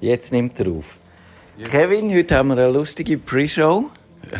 [0.00, 0.96] Jetzt nimmt er auf.
[1.64, 3.84] Kevin, heute haben wir eine lustige Pre-Show.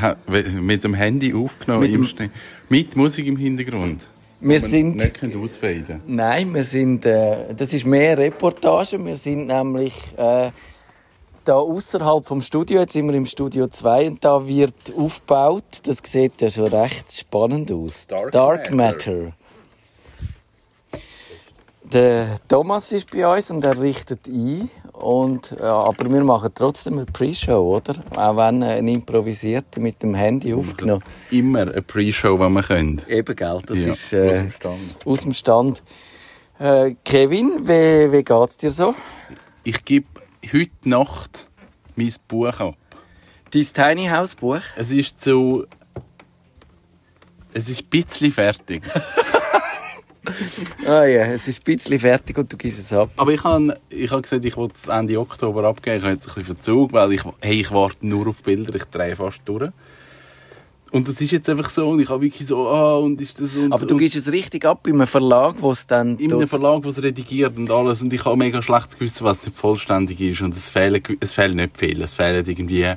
[0.00, 0.16] Ha-
[0.60, 2.30] Mit dem Handy aufgenommen, Mit dem-
[2.68, 4.02] mit Musik im Hintergrund.
[4.40, 9.04] Wir sind- nicht ausfaden Nein, wir sind, äh, das ist mehr Reportage.
[9.04, 10.50] Wir sind nämlich äh,
[11.44, 12.80] da außerhalb vom Studio.
[12.80, 15.64] Jetzt sind wir im Studio 2 und da wird aufgebaut.
[15.82, 18.06] Das sieht ja schon recht spannend aus.
[18.06, 19.32] Dark Matter.
[21.92, 24.70] Der Thomas ist bei uns und er richtet ein.
[25.00, 27.94] Und, ja, aber wir machen trotzdem eine Pre-Show, oder?
[28.16, 31.02] Auch wenn äh, eine improvisierte mit dem Handy aufgenommen.
[31.30, 33.00] Immer eine Pre-Show, die wir können.
[33.08, 33.60] Eben, gell?
[33.66, 35.06] Das Ja, ist äh, aus dem Stand.
[35.06, 35.82] aus dem Stand.
[36.58, 38.94] Äh, Kevin, wie, wie geht's dir so?
[39.64, 40.06] Ich gebe
[40.52, 41.48] heute Nacht
[41.96, 42.74] mein Buch ab.
[43.52, 44.60] Dein Tiny House Buch?
[44.76, 45.64] Es ist so...
[47.52, 48.82] Es ist ein bisschen fertig.
[50.86, 53.10] Ah ja, es ist ein bisschen fertig und du gibst es ab.
[53.16, 55.96] Aber ich habe ich hab gesagt, ich wollte es Ende Oktober abgeben.
[55.96, 58.74] Ich habe jetzt ein bisschen Verzug, weil ich, hey, ich warte nur auf Bilder.
[58.74, 59.70] Ich drehe fast durch.
[60.92, 61.88] Und das ist jetzt einfach so.
[61.90, 64.64] Und ich habe wirklich so, ah, und ist das und Aber du gibst es richtig
[64.64, 66.16] ab in einem Verlag, wo es dann...
[66.18, 68.02] in einem Verlag, der es redigiert und alles.
[68.02, 70.42] Und ich habe mega schlechtes Gewissen, was nicht vollständig ist.
[70.42, 72.02] Und es fehlen, es fehlen nicht viel.
[72.02, 72.92] Es fehlen irgendwie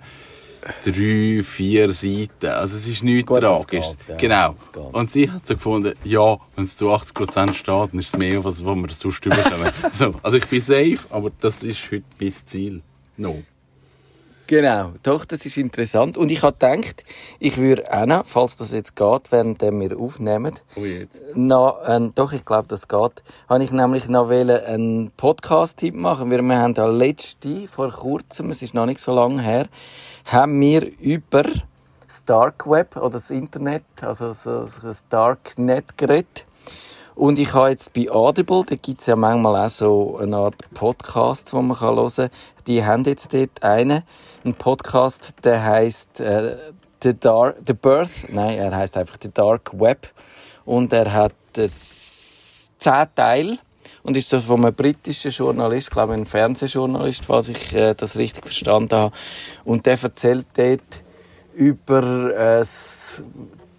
[0.86, 2.48] drei, vier Seiten.
[2.48, 3.86] Also es ist nichts Gut, tragisch.
[4.08, 4.16] geht, ja.
[4.18, 4.56] Genau.
[4.92, 8.44] Und sie hat so gefunden, ja, wenn es zu 80% steht, dann ist es mehr,
[8.44, 9.72] was, was wir sonst bekommen.
[9.92, 12.82] so, also ich bin safe, aber das ist heute mein Ziel.
[13.18, 13.44] No.
[14.46, 16.18] Genau, doch, das ist interessant.
[16.18, 17.06] Und ich habe gedacht,
[17.40, 21.24] ich würde auch noch, falls das jetzt geht, während wir aufnehmen, Oh, jetzt.
[21.36, 26.30] noch, ähm, doch, ich glaube, das geht, habe ich nämlich noch einen Podcast-Tipp machen.
[26.30, 29.68] Wir, wir haben da letzte, vor kurzem, es ist noch nicht so lange her,
[30.26, 31.44] haben wir über
[32.08, 36.46] das Dark Web oder das Internet, also so, das Darknet geredet.
[37.16, 41.54] Und ich habe jetzt bei Audible, da gibt's ja manchmal auch so eine Art Podcast,
[41.54, 42.30] wo man hören kann.
[42.66, 44.04] Die haben jetzt dort einen,
[44.44, 46.58] einen Podcast, der heißt äh,
[47.04, 47.14] The,
[47.66, 50.08] The Birth, nein, er heißt einfach The Dark Web.
[50.66, 53.58] Und er hat zehn Teile
[54.04, 58.18] und ist so von einem britischen Journalist, glaube ich, ein Fernsehjournalist, falls ich äh, das
[58.18, 59.16] richtig verstanden habe.
[59.64, 60.82] Und der erzählt dort
[61.56, 63.22] über äh, das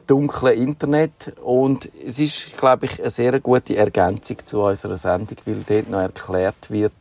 [0.06, 5.62] dunkle Internet und es ist, glaube ich, eine sehr gute Ergänzung zu unserer Sendung, weil
[5.66, 6.92] dort noch erklärt wird,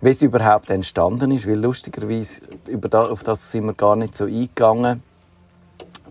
[0.00, 4.16] wie es überhaupt entstanden ist, weil lustigerweise über da, auf das sind wir gar nicht
[4.16, 5.02] so eingegangen,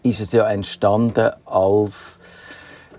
[0.03, 2.19] ist es ja entstanden als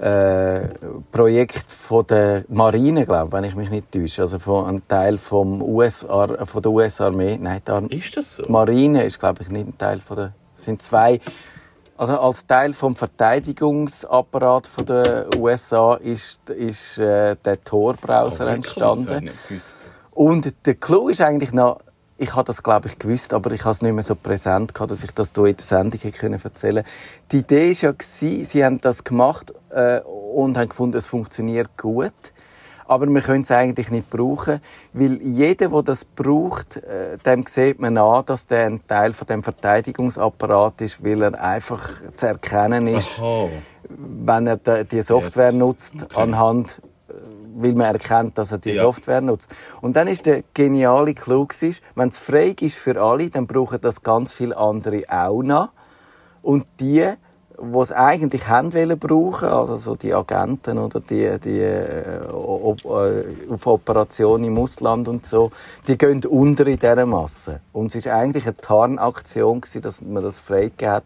[0.00, 0.68] äh,
[1.10, 5.18] Projekt von der Marine, glaube ich, wenn ich mich nicht täusche, also von einem Teil
[5.18, 7.38] vom US von der US-Armee.
[7.40, 8.44] Nein, da, Ist das so?
[8.44, 10.32] die Marine ist, glaube ich, nicht ein Teil von der.
[10.56, 11.20] Es sind zwei.
[11.96, 19.30] Also als Teil vom Verteidigungsapparat von der USA ist, ist äh, der Tor-Browser entstanden.
[20.10, 21.80] Und der Clou ist eigentlich noch,
[22.22, 24.92] ich habe das glaube ich gewusst, aber ich habe es nicht mehr so präsent gehabt,
[24.92, 26.84] dass ich das hier in der Sendung können erzählen.
[27.32, 31.76] Die Idee ist ja gewesen, sie haben das gemacht äh, und haben gefunden, es funktioniert
[31.76, 32.12] gut.
[32.86, 34.60] Aber wir können es eigentlich nicht brauchen,
[34.92, 39.26] weil jeder, der das braucht, äh, dem sieht man an, dass der ein Teil von
[39.26, 43.48] dem Verteidigungsapparat ist, weil er einfach zu erkennen ist, Aha.
[43.88, 45.54] wenn er die- Software Yes.
[45.54, 46.20] nutzt, Okay.
[46.20, 46.80] anhand,
[47.54, 48.82] weil man erkennt, dass er die Ja.
[48.82, 49.54] Software nutzt.
[49.80, 51.54] Und dann ist der geniale Klug,
[51.94, 55.68] wenn es frei ist für alle, dann brauchen das ganz viele andere auch noch.
[56.42, 57.08] Und die,
[57.60, 63.24] die es eigentlich wollen brauchen, also so die Agenten oder die, die äh, op, äh,
[63.50, 65.50] auf Operationen im Ausland und so,
[65.86, 67.60] die gehen unter in dieser Masse.
[67.72, 71.04] Und es war eigentlich eine Tarnaktion, gewesen, dass man das freigegeben hat.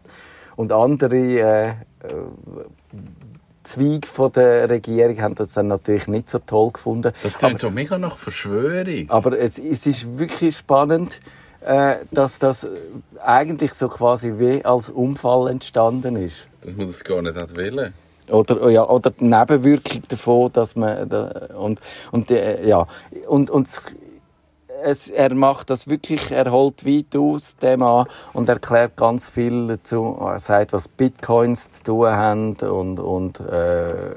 [0.57, 1.75] Und andere äh,
[3.67, 7.13] Zweige von der Regierung haben das dann natürlich nicht so toll gefunden.
[7.23, 9.11] Das klingt so mega nach Verschwörung.
[9.11, 11.21] Aber es, es ist wirklich spannend,
[11.65, 12.67] äh, dass das
[13.23, 16.47] eigentlich so quasi wie als Unfall entstanden ist.
[16.63, 17.93] Dass man das gar nicht hat wollen.
[18.29, 22.87] Oder, ja, oder die Nebenwirkung davon, dass man, da, und, und, äh, ja,
[23.29, 23.69] und, und
[24.87, 29.67] es- er macht das wirklich, er holt weit aus dem an und erklärt ganz viel
[29.67, 30.17] dazu.
[30.21, 34.15] Er sagt, was Bitcoins zu tun haben und, und äh,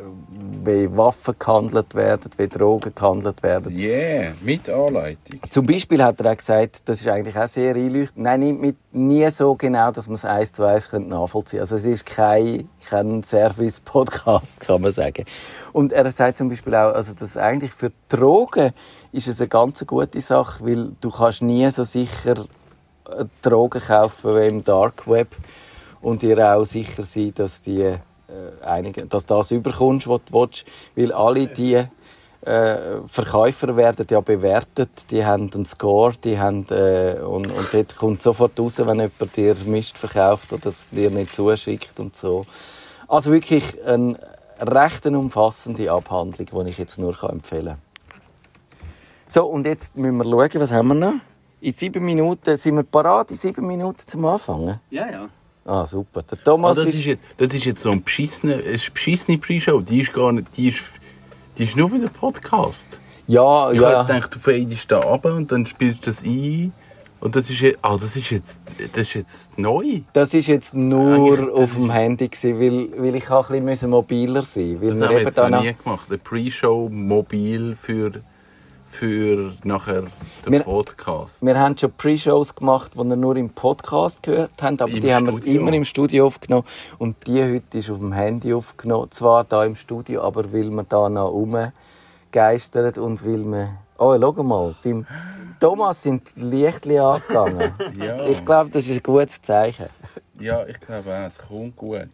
[0.63, 3.75] wie Waffen gehandelt werden, wie Drogen gehandelt werden.
[3.77, 5.41] Yeah, mit Anleitung.
[5.49, 8.17] Zum Beispiel hat er auch gesagt, das ist eigentlich auch sehr einleuchtend.
[8.23, 11.77] Nein, nicht mit, nie so genau, dass man es eins zu eins könnte nachvollziehen Also
[11.77, 15.25] es ist kein, kein Service-Podcast, kann man sagen.
[15.73, 18.71] Und er sagt zum Beispiel auch, also dass eigentlich für Drogen
[19.11, 22.45] ist es eine ganz gute Sache, weil du kannst nie so sicher
[23.09, 25.35] äh, Drogen kaufen wie im Dark Web
[26.01, 27.97] und dir auch sicher sein, dass die äh,
[28.63, 30.65] einige, dass das überkommst, was du willst,
[30.95, 31.83] weil alle die
[32.41, 37.97] äh, Verkäufer werden ja bewertet, die haben einen Score, die haben, äh, und, und dort
[37.97, 42.45] kommt sofort raus, wenn jemand dir Mist verkauft oder es dir nicht zuschickt und so.
[43.07, 44.19] Also wirklich eine
[44.61, 47.88] recht umfassende Abhandlung, die ich jetzt nur empfehlen kann.
[49.31, 51.13] So, und jetzt müssen wir schauen, was haben wir noch?
[51.61, 54.79] In sieben Minuten, sind wir parat in sieben Minuten zum Anfangen?
[54.89, 55.29] Ja, ja.
[55.65, 56.23] Ah, super.
[56.23, 56.99] Der Thomas Ah, das, ist...
[57.01, 59.81] ist jetzt, das ist jetzt so ein beschissene, eine beschissene Pre-Show.
[59.81, 60.81] Die ist gar nicht, die ist,
[61.59, 62.99] die ist nur für den Podcast.
[63.27, 63.89] Ja, Ich ja.
[63.89, 66.73] habe jetzt gedacht, du fadest da runter und dann spielst du das ein.
[67.19, 68.59] Und das ist jetzt, ah, das ist jetzt,
[68.93, 69.99] das ist jetzt neu.
[70.13, 73.91] Das ist jetzt nur Eigentlich- auf dem Handy gewesen, weil, weil ich auch ein bisschen
[73.91, 74.81] mobiler sein musste.
[74.81, 76.05] Weil Das haben wir jetzt noch, nie gemacht.
[76.09, 78.11] Eine Pre-Show mobil für,
[78.89, 80.01] für nachher
[80.45, 81.45] den Wir- Podcast.
[81.45, 85.13] wir haben schon Pre-Shows gemacht, die wir nur im Podcast gehört haben, aber Im die
[85.13, 86.65] haben wir immer im Studio aufgenommen.
[86.97, 89.11] Und die heute ist auf dem Handy aufgenommen.
[89.11, 93.69] Zwar da im Studio, aber weil wir da noch rumgeistert und weil wir...
[93.97, 95.05] Oh, schau mal, beim
[95.59, 97.73] Thomas sind die Lichtchen angegangen.
[97.99, 98.25] Ja.
[98.25, 99.87] Ich glaube, das ist ein gutes Zeichen.
[100.39, 102.07] Ja, ich glaube auch, es kommt gut.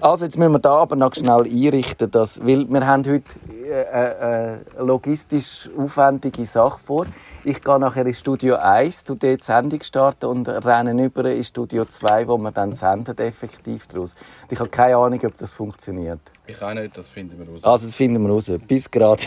[0.00, 3.24] Also jetzt müssen wir da aber noch schnell einrichten, dass, weil wir haben heute
[3.64, 7.06] äh, äh, eine logistisch aufwendige Sache vor.
[7.42, 11.42] Ich gehe nachher in Studio 1, tu dort die Sendung starten und renne über in
[11.42, 14.14] Studio 2, wo wir dann senden effektiv daraus.
[14.50, 16.20] Ich habe keine Ahnung, ob das funktioniert.
[16.46, 17.64] Ich auch nicht, das finden wir raus.
[17.64, 18.52] Also das finden wir raus.
[18.68, 19.22] Bis gerade.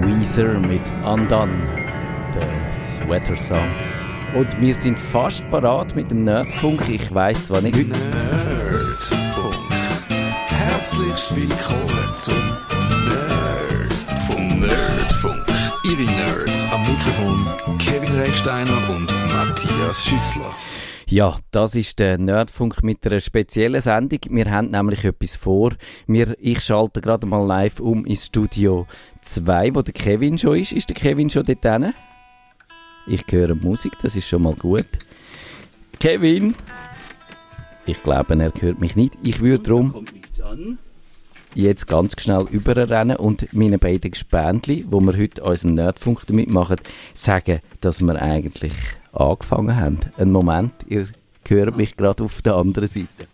[0.00, 1.52] Weezer mit Undone,
[2.34, 3.93] der Sweater Song.
[4.34, 6.88] Und wir sind fast parat mit dem Nerdfunk.
[6.88, 9.54] Ich weiß zwar nicht, Nerdfunk.
[10.48, 12.42] Herzlich willkommen zum
[13.06, 13.92] Nerd
[14.26, 15.46] vom Nerdfunk.
[15.84, 20.52] Ihre Nerds am Mikrofon Kevin Recksteiner und Matthias Schüssler.
[21.08, 24.18] Ja, das ist der Nerdfunk mit einer speziellen Sendung.
[24.30, 25.74] Wir haben nämlich etwas vor.
[26.08, 28.88] Wir, ich schalte gerade mal live um ins Studio
[29.20, 30.72] 2, wo der Kevin schon ist.
[30.72, 31.94] Ist der Kevin schon dort hinten?
[33.06, 34.86] Ich höre Musik, das ist schon mal gut.
[36.00, 36.54] Kevin!
[37.86, 39.12] Ich glaube, er hört mich nicht.
[39.22, 40.06] Ich würde darum
[41.54, 46.76] jetzt ganz schnell überrennen und meinen beiden Gespendli, wo wir heute unseren Nerdfunk damit machen,
[47.12, 48.72] sagen, dass wir eigentlich
[49.12, 50.00] angefangen haben.
[50.16, 51.08] Einen Moment, ihr
[51.46, 53.33] hört mich gerade auf der anderen Seite.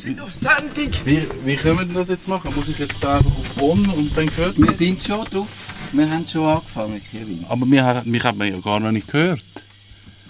[0.00, 0.90] Sind auf Sendung!
[1.04, 2.52] Wie, wie können wir das jetzt machen?
[2.54, 4.74] Muss ich jetzt da einfach auf On und dann gehört Wir man?
[4.74, 5.68] sind schon drauf.
[5.92, 7.44] Wir haben schon angefangen, Kevin.
[7.48, 9.44] Aber mich, hat- mich hat man ja gar noch nicht gehört.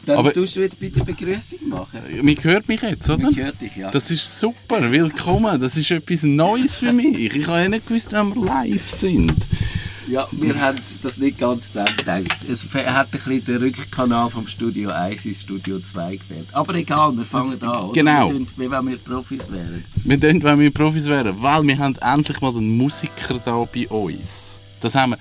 [0.06, 2.00] Dann Aber- tust du jetzt bitte Begrüßung machen.
[2.22, 3.22] Mich hört mich jetzt, oder?
[3.22, 3.90] Man hört dich, ja.
[3.90, 5.60] Das ist super, willkommen.
[5.60, 7.18] Das ist etwas Neues für mich.
[7.36, 9.34] Ich habe ja nicht gewusst, dass wir live sind.
[10.10, 12.38] Ja, wir haben das nicht ganz zusammengedacht.
[12.48, 16.48] Es hat ein bisschen den Rückkanal vom Studio 1 ins Studio 2 gefehlt.
[16.52, 17.92] Aber egal, wir fangen an, oder?
[17.92, 18.28] Genau.
[18.28, 19.84] Wir tun, wie wenn wir Profis wären.
[20.02, 23.86] Wir tun, wenn wir Profis wären, weil wir haben endlich mal einen Musiker da bei
[23.88, 24.58] uns.
[24.80, 25.18] Das haben wir.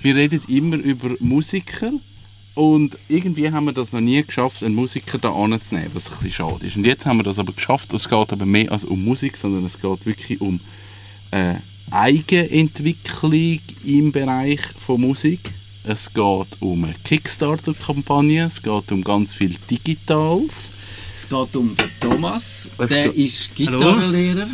[0.00, 1.92] Wir reden immer über Musiker
[2.54, 6.32] und irgendwie haben wir das noch nie geschafft, einen Musiker da anzunehmen, was ein bisschen
[6.32, 6.76] schade ist.
[6.76, 7.92] Und jetzt haben wir das aber geschafft.
[7.92, 10.60] Es geht aber mehr als um Musik, sondern es geht wirklich um
[11.30, 11.56] äh,
[11.90, 15.40] Eigenentwicklung im Bereich von Musik.
[15.82, 20.70] Es geht um eine Kickstarter-Kampagne, es geht um ganz viel Digitales.
[21.16, 22.68] Es geht um den Thomas.
[22.78, 24.48] Es Der ist Gitarrenlehrer.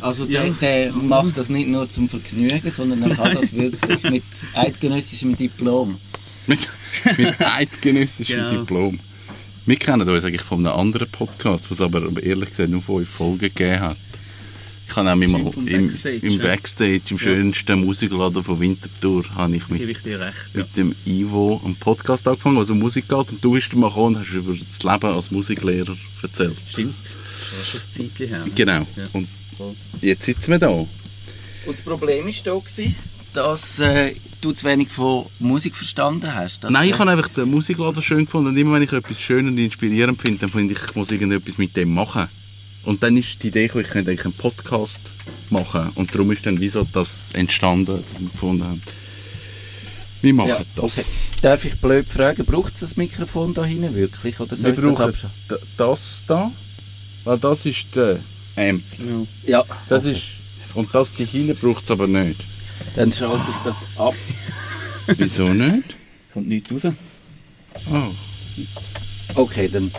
[0.00, 4.22] Also der, der macht das nicht nur zum Vergnügen, sondern er kann das wirklich mit
[4.54, 5.98] eidgenössischem Diplom.
[6.46, 6.68] Mit,
[7.16, 8.50] mit eidgenössischem Genau.
[8.60, 9.00] Diplom.
[9.64, 13.38] Wir kennen uns eigentlich von einem anderen Podcast, was aber ehrlich gesagt nur fünf Folgen
[13.38, 13.96] gegeben hat.
[14.88, 16.42] Ich habe nämlich mal vom im, Backstage, im ja.
[16.42, 20.36] Backstage, im schönsten Musikladen von Winterthur, habe ich mit, ich dir recht.
[20.54, 20.60] Ja.
[20.60, 23.32] mit dem Ivo einen Podcast angefangen, um Musik geht.
[23.32, 26.56] Und du bist mal gekommen und hast über das Leben als Musiklehrer erzählt.
[26.68, 26.94] Stimmt.
[27.02, 28.44] Das ist schon ein Zeitchen her.
[28.44, 28.52] ne?
[28.54, 28.86] Genau.
[28.96, 29.20] Ja.
[29.58, 30.68] Und jetzt sitzen wir da.
[30.68, 30.88] Und
[31.66, 32.94] das Problem war da, gewesen,
[33.32, 36.64] dass äh, du zu wenig von Musik verstanden hast.
[36.64, 39.46] Dass, Nein, ich habe einfach den Musikladen schön gefunden und immer wenn ich etwas schön
[39.46, 42.28] und inspirierend finde, dann finde ich, ich muss irgendetwas mit dem machen.
[42.86, 45.00] Und dann ist die Idee ich könnte eigentlich einen Podcast
[45.50, 45.90] machen.
[45.96, 48.82] Und darum ist dann wieso das entstanden, dass wir gefunden haben.
[50.22, 50.98] Wir machen ja, das.
[50.98, 51.08] okay.
[51.42, 54.40] Darf ich blöd fragen, braucht es das Mikrofon da hinten wirklich?
[54.40, 56.50] Oder soll Wir das brauchen absch- d- das da,
[57.24, 58.20] weil das ist der
[58.56, 58.82] Amp.
[59.44, 60.22] Ja, Das ist,
[60.74, 62.40] und das die hinten braucht es aber nicht.
[62.96, 64.14] dann schalte ich das ab.
[65.18, 65.96] Wieso nicht?
[66.32, 66.94] Kommt nichts raus.
[67.92, 68.10] Oh.
[69.34, 69.90] Okay, dann.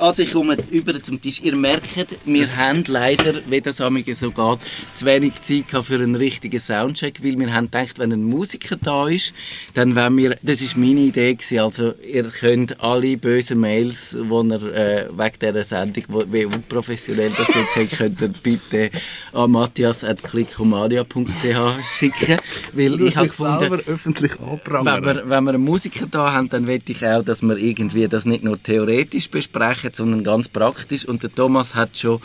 [0.00, 1.42] Also ich komme über zum Tisch.
[1.42, 4.58] Ihr merkt, wir haben leider, wie das amige so geht,
[4.94, 9.06] zu wenig Zeit für einen richtigen Soundcheck, weil wir haben gedacht, wenn ein Musiker da
[9.06, 9.34] ist,
[9.74, 14.20] dann wenn wir, das ist meine Idee gewesen, also ihr könnt alle bösen Mails, die
[14.24, 18.90] ihr äh, wegen dieser Sendung, wo, wie unprofessionell das jetzt seid, könnt ihr bitte
[19.34, 22.38] an matthias.klickomania.ch schicken,
[22.72, 26.80] weil ich habe gefunden, öffentlich wenn wir, wenn wir einen Musiker da haben, dann will
[26.86, 31.04] ich auch, dass wir irgendwie das nicht nur theoretisch besprechen, sondern ganz praktisch.
[31.06, 32.20] Und der Thomas hat schon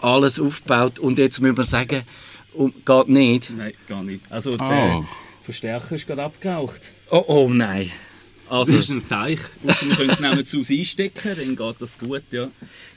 [0.00, 0.98] alles aufgebaut.
[0.98, 2.02] Und jetzt müssen wir sagen,
[2.52, 3.50] um, geht nicht.
[3.50, 4.20] Nein, gar nicht.
[4.30, 4.56] Also Oh.
[4.56, 5.04] der
[5.42, 6.80] Verstärker ist gerade abgeraucht.
[7.10, 7.90] Oh, oh nein.
[8.48, 9.44] Das Also, ist ein Zeichen.
[9.66, 12.48] Ausser wir können es nämlich zu uns einstecken, dann geht das gut, ja.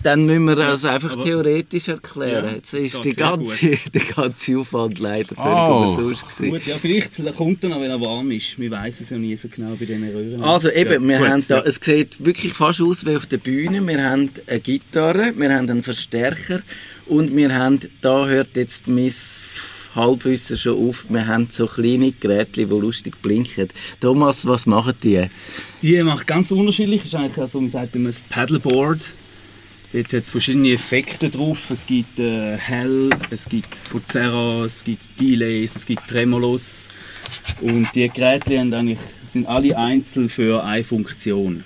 [0.03, 2.45] dann müssen wir das einfach aber- theoretisch erklären.
[2.45, 5.85] Ja, Jetzt das ist die ganze, der ganze Aufwand leider völlig Oh.
[5.87, 6.51] umsonst gewesen.
[6.51, 8.59] Gut, ja, vielleicht kommt er noch, wenn er warm ist.
[8.59, 10.41] Wir wissen es ja nie so genau bei diesen Röhren.
[10.43, 13.85] Also eben, wir Gut, haben da, es sieht wirklich fast aus wie auf der Bühne.
[13.87, 16.61] Wir haben eine Gitarre, wir haben einen Verstärker
[17.07, 19.11] und wir haben, da hört jetzt mein
[19.95, 23.69] Halbwissen schon auf, wir haben so kleine Geräte, die lustig blinken.
[23.99, 25.25] Thomas, was machen die?
[25.81, 27.05] Die macht ganz unterschiedlich.
[27.05, 29.09] ist eigentlich also, man sagt immer ein Paddleboard.
[29.91, 31.71] Dort hat es verschiedene Effekte drauf.
[31.71, 36.89] Es gibt äh, Hell, es gibt Fuzera, es gibt Delays, es gibt Tremolos.
[37.61, 41.63] Und die Geräte haben eigentlich, sind alle einzeln für eine Funktion.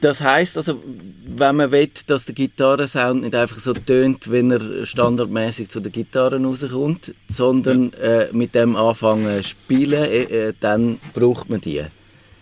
[0.00, 0.82] Das heißt also,
[1.26, 5.92] wenn man will, dass der Gitarrensound nicht einfach so tönt, wenn er standardmäßig zu den
[5.92, 11.82] Gitarren rauskommt, sondern äh, mit dem anfangen zu spielen, äh, äh, dann braucht man die.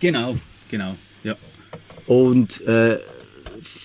[0.00, 0.36] Genau,
[0.68, 0.96] genau.
[1.22, 1.36] Ja.
[2.06, 2.98] Und äh,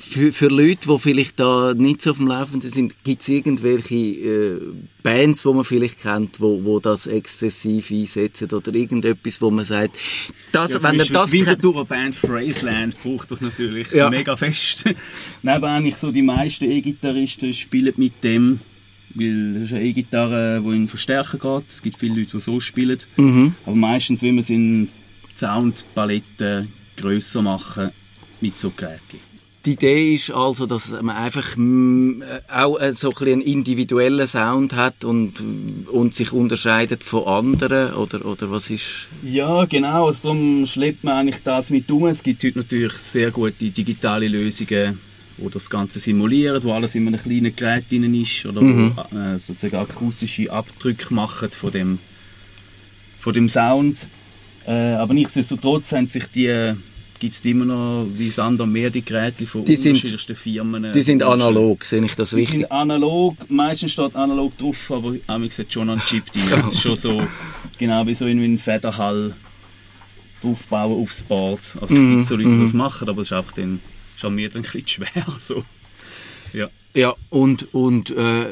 [0.10, 3.96] für, für Leute, die vielleicht da nicht so auf dem Laufenden sind, gibt es irgendwelche
[3.96, 4.60] äh,
[5.04, 9.96] Bands, die man vielleicht kennt, wo, wo das exzessiv einsetzen oder irgendetwas, wo man sagt,
[10.52, 14.10] das, Ja, wenn zum das die kennt, Winterthurer Band Phraseland braucht das natürlich Ja.
[14.10, 14.86] mega fest.
[15.44, 18.60] Neben eigentlich so die meisten E-Gitarristen spielen mit dem,
[19.16, 21.70] weil das ist eine E-Gitarre, die in Verstärker geht.
[21.70, 22.98] Es gibt viele Leute, die so spielen.
[23.18, 23.54] Mhm.
[23.66, 24.90] Aber meistens will man es in
[25.36, 27.92] Soundpaletten grösser machen
[28.42, 29.29] mit so Geräten.
[29.66, 34.26] Die Idee ist also, dass man einfach mm, äh, auch äh, so ein einen individuellen
[34.26, 35.44] Sound hat und,
[35.92, 39.08] und sich unterscheidet von anderen, oder, oder was ist...
[39.22, 40.08] Ja, genau.
[40.08, 42.08] Also darum schleppt man eigentlich das mit um.
[42.08, 45.00] Es gibt heute natürlich sehr gute digitale Lösungen,
[45.38, 48.94] die das Ganze simulieren, wo alles in einem kleinen Gerät drin ist oder Mhm.
[48.96, 52.00] wo äh, sozusagen akustische Abdrücke machen von dem,
[53.20, 54.08] von dem Sound.
[54.66, 56.76] Äh, aber nichtsdestotrotz haben sich die
[57.20, 60.92] gibt es immer noch wie Sand am Meer die Geräte von Die sind- unterschiedlichsten Firmen.
[60.94, 62.62] Die sind analog, sehe ich das Die richtig?
[62.62, 66.44] sind analog, meistens steht analog drauf, aber manchmal hat schon ein Chip drin.
[66.50, 67.22] Das ist schon so,
[67.78, 69.36] genau wie so irgendwie ein Federhall
[70.42, 71.60] draufbauen aufs Board.
[71.82, 73.80] Also es gibt so Leute, die das machen, aber es ist einfach dann,
[74.16, 75.08] ist an mir dann ein bisschen schwer.
[75.40, 75.64] So.
[76.54, 76.70] Ja.
[76.96, 78.46] Ja, und, und äh,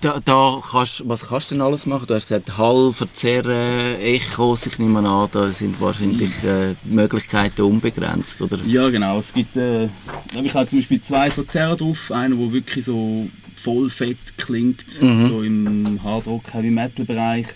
[0.00, 2.06] da, da kannst, was kannst du denn alles machen?
[2.06, 7.62] Du hast gesagt, Hall, Verzerren, Echos, ich nehme an, da sind wahrscheinlich äh, die Möglichkeiten
[7.62, 8.58] unbegrenzt, oder?
[8.64, 9.18] ja, genau.
[9.18, 9.88] Es gibt, äh,
[10.36, 12.10] habe ich halt zum Beispiel zwei Verzerrer drauf.
[12.10, 17.48] Einer, der wirklich so voll fett klingt, so im Hardrock, Heavy Metal Bereich.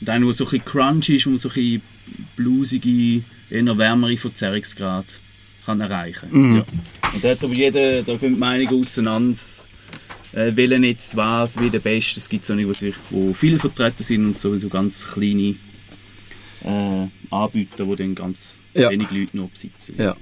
[0.00, 1.82] Und einer, der so ein bisschen crunchy ist, wo man so ein bisschen
[2.34, 5.20] bluesige, eher wärmere Verzerrungsgrad
[5.64, 6.64] kann erreichen ja.
[7.14, 9.38] Und da hat aber jeder, da gehen die Meinungen auseinander,
[10.32, 12.20] äh, welchen jetzt was wie der Beste.
[12.20, 15.56] Es gibt so nicht, sich, wo viele vertreten sind und so, so ganz kleine
[16.64, 18.90] äh, Anbieter, die dann ganz Ja.
[18.90, 19.94] wenig Leute noch besitzen.
[19.98, 20.16] Ja.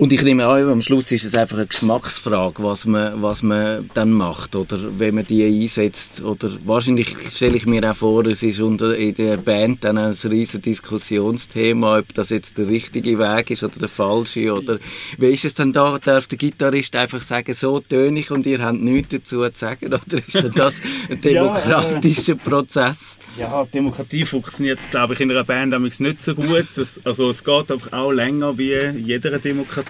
[0.00, 3.90] Und ich nehme an, am Schluss ist es einfach eine Geschmacksfrage, was man, was man
[3.92, 6.22] dann macht, oder wenn man die einsetzt.
[6.22, 10.14] Oder wahrscheinlich stelle ich mir auch vor, es ist unter, in der Band dann ein
[10.24, 14.54] riesen Diskussionsthema, ob das jetzt der richtige Weg ist oder der falsche.
[14.54, 14.78] Oder
[15.18, 15.98] wie ist es denn da?
[16.02, 19.84] Darf der Gitarrist einfach sagen, so töne ich und ihr habt nichts dazu zu sagen?
[19.92, 20.80] Oder ist denn das
[21.10, 23.18] ein demokratischer Prozess?
[23.38, 26.68] Ja, Demokratie funktioniert, glaube ich, in einer Band nicht so gut.
[26.74, 29.89] Das, also es geht aber auch länger wie in jeder Demokratie.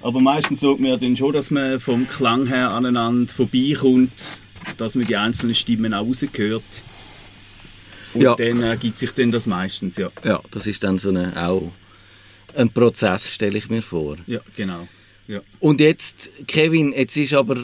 [0.00, 4.12] Aber meistens schaut man ja dann schon, dass man vom Klang her aneinander vorbeikommt,
[4.76, 6.62] dass man die einzelnen Stimmen auch rausgehört.
[8.14, 8.34] Und Ja.
[8.34, 10.10] dann ergibt sich dann das meistens, ja.
[10.24, 11.72] Ja, das ist dann so eine, auch
[12.54, 14.16] ein Prozess, stelle ich mir vor.
[14.26, 14.86] Ja, genau.
[15.28, 15.40] Ja.
[15.60, 17.56] Und jetzt, Kevin, jetzt ist aber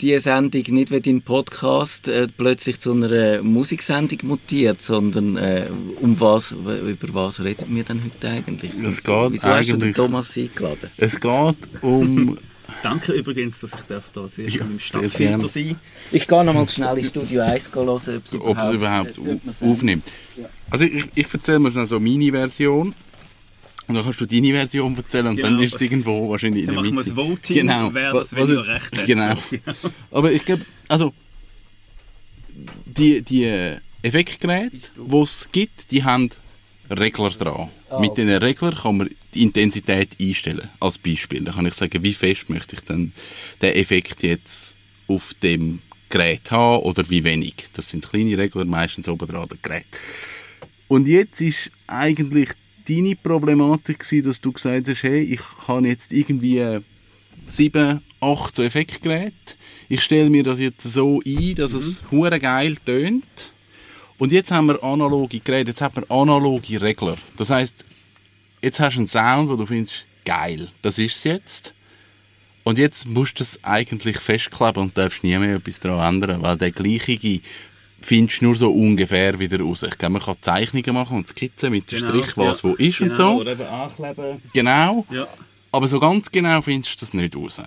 [0.00, 5.66] die Sendung nicht wie dein Podcast äh, plötzlich zu einer Musiksendung mutiert, sondern äh,
[6.00, 8.72] um was, über was reden wir denn heute eigentlich?
[8.82, 10.90] Es geht Wieso hast du den eigentlich- Thomas eingeladen?
[10.96, 12.38] Es geht um.
[12.84, 15.48] Danke übrigens, dass ich darf da sehr Ja, im Stadtfilter gerne.
[15.48, 15.76] sein
[16.12, 19.18] Ich gehe noch mal schnell in Studio 1 hören, ob es ob es überhaupt, überhaupt
[19.18, 20.04] äh, aufnimmt.
[20.70, 22.94] Also ich, ich erzähle mir schnell so meine Version.
[23.90, 25.48] Und dann kannst du deine Version erzählen und Genau.
[25.48, 27.20] dann ist es irgendwo wahrscheinlich Dann in der machen wir Mitte.
[27.20, 27.90] ein Voting, genau.
[27.92, 29.06] wer das jetzt- recht hat.
[29.06, 29.34] Genau.
[29.82, 31.12] So, Aber ich glaube, also
[32.86, 33.50] die, die
[34.02, 36.30] Effektgeräte, die es gibt, die haben
[36.90, 37.70] Regler dran.
[38.00, 40.68] Mit diesen Reglern kann man die Intensität einstellen.
[40.78, 41.42] Als Beispiel.
[41.42, 43.12] Da kann ich sagen, wie fest möchte ich denn
[43.60, 44.76] den Effekt jetzt
[45.08, 47.54] auf dem Gerät haben oder wie wenig.
[47.72, 49.86] Das sind kleine Regler, meistens oben dran der Gerät.
[50.88, 52.50] Und jetzt ist eigentlich
[52.88, 56.80] deine Problematik gewesen, dass du gesagt hast, hey, ich habe jetzt irgendwie
[57.48, 59.34] sieben, acht so Effektgeräte.
[59.88, 63.52] Ich stelle mir das jetzt so ein, dass es hure geil tönt.
[64.18, 67.16] Und jetzt haben wir analoge Geräte, jetzt haben wir analoge Regler.
[67.36, 67.84] Das heißt,
[68.62, 71.74] jetzt hast du einen Sound, wo du findest, geil, das ist es jetzt.
[72.62, 76.58] Und jetzt musst du es eigentlich festkleben und darfst nie mehr etwas daran ändern, weil
[76.58, 77.40] der gleiche
[78.02, 79.82] findest du nur so ungefähr wieder raus.
[79.82, 82.68] Ich glaube, man kann Zeichnungen machen und Skizzen mit dem Strich, was ja.
[82.68, 83.40] wo ist genau, und so.
[83.40, 84.42] Oder eben ankleben.
[84.52, 85.06] Genau.
[85.10, 85.28] Ja.
[85.72, 87.60] Aber so ganz genau findest du das nicht raus.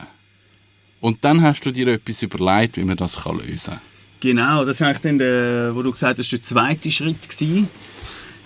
[1.00, 3.82] Und dann hast du dir etwas überlegt, wie man das kann lösen kann.
[4.20, 7.68] Genau, das war eigentlich dann, der, wo du gesagt hast, der zweite Schritt gewesen.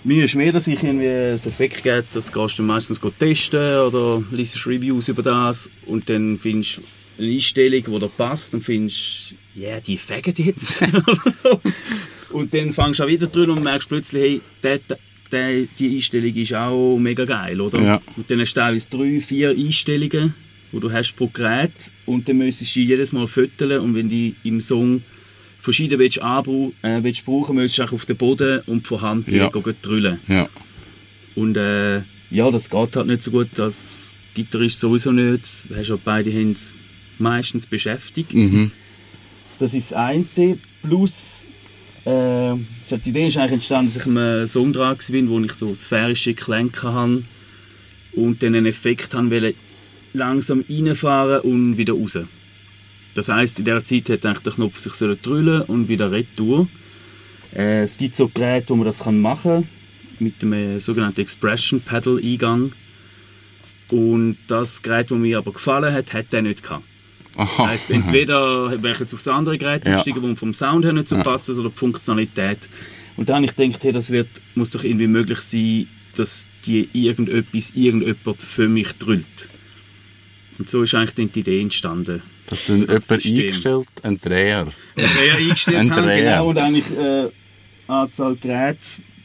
[0.02, 3.78] Mir ist mehr, dass ich irgendwie ein Effekt gebe, das gehst du meistens go testen
[3.78, 6.82] oder liest Reviews über das und dann findest du
[7.18, 10.82] eine Einstellung, die dir passt und findest, ja, yeah, die fegen jetzt.
[12.32, 14.80] und dann fängst du auch wieder drüber und merkst plötzlich, hey, der,
[15.32, 17.80] der, die Einstellung ist auch mega geil, oder?
[17.82, 18.00] Ja.
[18.16, 20.34] Und dann hast du teilweise drei, vier Einstellungen,
[20.72, 24.34] die du hast pro Gerät und dann müsstest du jedes Mal fütteln und wenn die
[24.44, 25.02] im Song
[25.60, 29.32] verschieden willst, anbrau- äh, willst brauchen, müsstest du auch auf den Boden und von Hand
[29.32, 29.48] Ja.
[29.50, 30.20] drüllen.
[30.28, 30.48] Ja.
[31.34, 31.98] Und äh,
[32.30, 35.68] ja, das geht halt nicht so gut als Gitarrist sowieso nicht.
[35.70, 36.58] Du hast ja beide Hände
[37.20, 38.34] meistens beschäftigt.
[38.34, 38.70] Mhm.
[39.58, 40.58] Das ist das eine.
[40.82, 41.46] Plus,
[42.04, 42.54] äh,
[42.90, 46.34] die Idee ist eigentlich entstanden, dass ich einen Song dran war, wo ich so sphärische
[46.34, 47.24] Klänge hatte
[48.12, 49.54] und dann einen Effekt haben wollte,
[50.12, 52.18] langsam reinfahren und wieder raus.
[53.14, 56.68] Das heisst, in dieser Zeit eigentlich der Knopf sich drüllen und wieder retour.
[57.54, 59.68] Äh, es gibt so Geräte, wo man das machen kann,
[60.18, 62.72] mit dem äh, sogenannten Expression Pedal Eingang.
[63.90, 66.84] Und das Gerät, das mir aber gefallen hat, hat der nicht gehabt.
[67.38, 67.68] Aha.
[67.68, 69.92] Heißt, entweder wäre ich jetzt aufs andere Gerät Ja.
[69.92, 72.68] umgestiegen, wo vom Sound her nicht so passt, oder die Funktionalität.
[73.16, 76.88] Und dann habe ich gedacht, hey, das wird, muss doch irgendwie möglich sein, dass die
[76.92, 79.26] irgendetwas, irgendjemand für mich drüllt.
[80.58, 82.22] Und so ist eigentlich dann die Idee entstanden.
[82.48, 83.40] Das ist dann Das jemand System.
[83.40, 84.66] eingestellt, ein Dreher.
[84.96, 86.32] Dreher eingestellt Ein haben, Dreher.
[86.32, 87.28] genau, und eigentlich äh,
[87.86, 88.78] Anzahl Geräte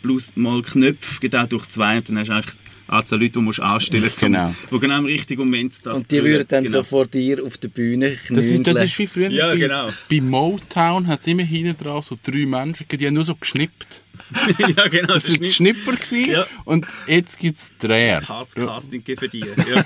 [0.03, 2.55] plus mal Knöpfe geteilt durch zwei und dann hast du eigentlich
[2.87, 4.53] Anzahl Leute, die du musst anstellen musst, Genau.
[4.69, 6.79] wo genau im richtigen Moment das Und die würden dann genau.
[6.79, 8.77] so vor dir auf der Bühne Das ist, das knündeln.
[8.85, 9.89] ist wie früher Ja, bei, genau.
[10.09, 14.01] bei Motown hat es immer hinten dran so drei Menschen, die haben nur so geschnippt.
[14.59, 15.13] ja, genau.
[15.15, 16.45] Das waren Schnipper gewesen, Ja.
[16.65, 18.19] und jetzt gibt es Dreher.
[18.19, 19.39] Das Harzcasting für die.
[19.39, 19.85] Ja.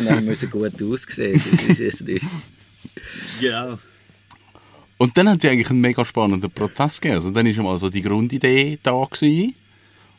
[0.18, 2.24] Die müssen gut aussehen, sonst ist es nicht.
[3.40, 3.78] genau.
[4.96, 7.16] Und dann hat sie eigentlich einen mega spannenden Prozess gegeben.
[7.16, 9.54] Also dann war mal so die Grundidee da gewesen.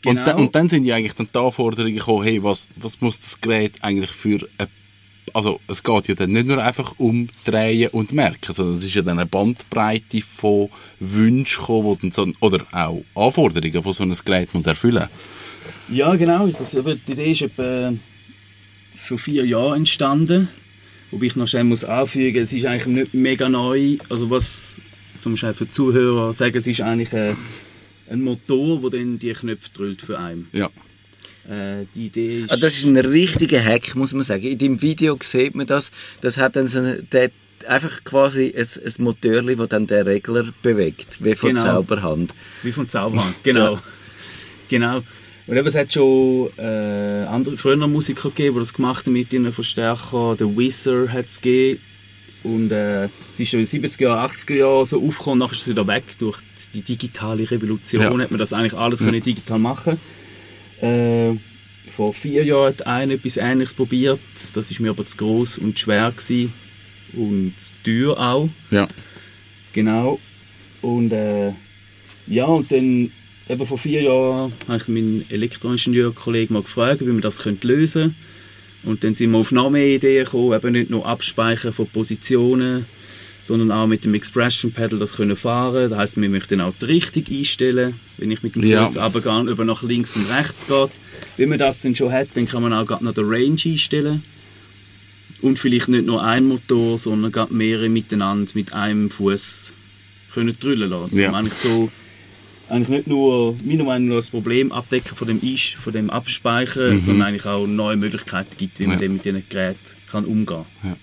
[0.05, 0.25] Und, Genau.
[0.25, 3.41] dann, und dann sind ja eigentlich dann die Anforderungen gekommen, hey, was, was muss das
[3.41, 4.69] Gerät eigentlich für eine
[5.33, 8.95] also es geht ja dann nicht nur einfach um Drehen und Merken, sondern es ist
[8.95, 10.69] ja dann eine Bandbreite von
[11.01, 15.09] Wünschen gekommen, die so, oder auch Anforderungen, die so ein Gerät muss erfüllen
[15.89, 16.47] Ja, genau.
[16.47, 17.93] Das, die Idee ist etwa
[18.95, 20.47] vor vier Jahren entstanden.
[21.11, 23.97] Wobei ich noch schnell muss anfügen es ist eigentlich nicht mega neu.
[24.09, 24.79] Also was
[25.19, 27.35] zum Beispiel für Zuhörer sagen, es ist eigentlich ein,
[28.09, 30.47] ein Motor, der dann die Knöpfe drüllt für einen.
[30.51, 30.69] Ja.
[31.49, 32.51] Äh, die Idee ist...
[32.51, 34.43] Ah, das ist ein richtiger Hack, muss man sagen.
[34.43, 35.91] In dem Video sieht man das.
[36.21, 37.31] Das hat dann so eine, der,
[37.67, 41.63] einfach quasi ein, ein Motörli, das dann den Regler bewegt, wie von Genau.
[41.63, 42.33] Zauberhand.
[42.63, 43.75] Wie von Zauberhand, genau.
[43.75, 43.83] Ja.
[44.67, 45.03] Genau.
[45.45, 49.31] Und eben, es hat schon äh, andere, früher Musiker gegeben, die das gemacht haben mit
[49.31, 50.37] ihren Verstärkern.
[50.37, 51.81] Der Wizard hat es gegeben.
[52.41, 55.67] Und äh, es ist schon in den 70er, 80er Jahren so aufgekommen, nachher ist es
[55.67, 56.03] wieder weg.
[56.17, 56.39] Durch
[56.75, 58.17] die digitale Revolution Ja.
[58.17, 59.97] hat man das eigentlich alles können digital machen
[60.81, 61.33] äh,
[61.95, 64.19] Vor vier Jahren hat einer etwas Ähnliches probiert.
[64.53, 66.51] Das ist mir aber zu groß und schwer gewesen.
[67.13, 68.49] Und zu teuer auch.
[68.71, 68.87] Ja.
[69.71, 70.19] Genau.
[70.81, 71.53] Und äh,
[72.27, 73.11] ja, und dann
[73.47, 78.01] eben vor vier Jahren habe ich meinen Elektroingenieurkollegen mal gefragt, wie wir das könnte lösen
[78.01, 78.15] könnte.
[78.85, 82.85] Und dann sind wir auf noch mehr Ideen gekommen, eben nicht nur Abspeichern von Positionen,
[83.45, 85.89] sondern auch mit dem Expression Pedal das können fahren.
[85.91, 88.83] Das heisst, wir möchten auch die Richtung einstellen, wenn ich mit dem Ja.
[88.85, 90.89] Fuß runtergehe, über nach links und rechts geht.
[91.37, 94.23] Wenn man das dann schon hat, dann kann man auch gerade noch den Range einstellen.
[95.41, 99.73] Und vielleicht nicht nur ein Motor, sondern gerade mehrere miteinander mit einem Fuß
[100.33, 101.15] können drüllen lassen.
[101.15, 101.29] Ja.
[101.29, 101.91] Um eigentlich so
[102.67, 106.99] eigentlich nicht nur, meiner Meinung nach, das Problem abdecken von dem, Einsch von dem Abspeichern,
[106.99, 109.07] sondern eigentlich auch neue Möglichkeiten gibt, wie man Ja.
[109.07, 109.77] mit diesen Geräten
[110.09, 110.95] kann umgehen kann.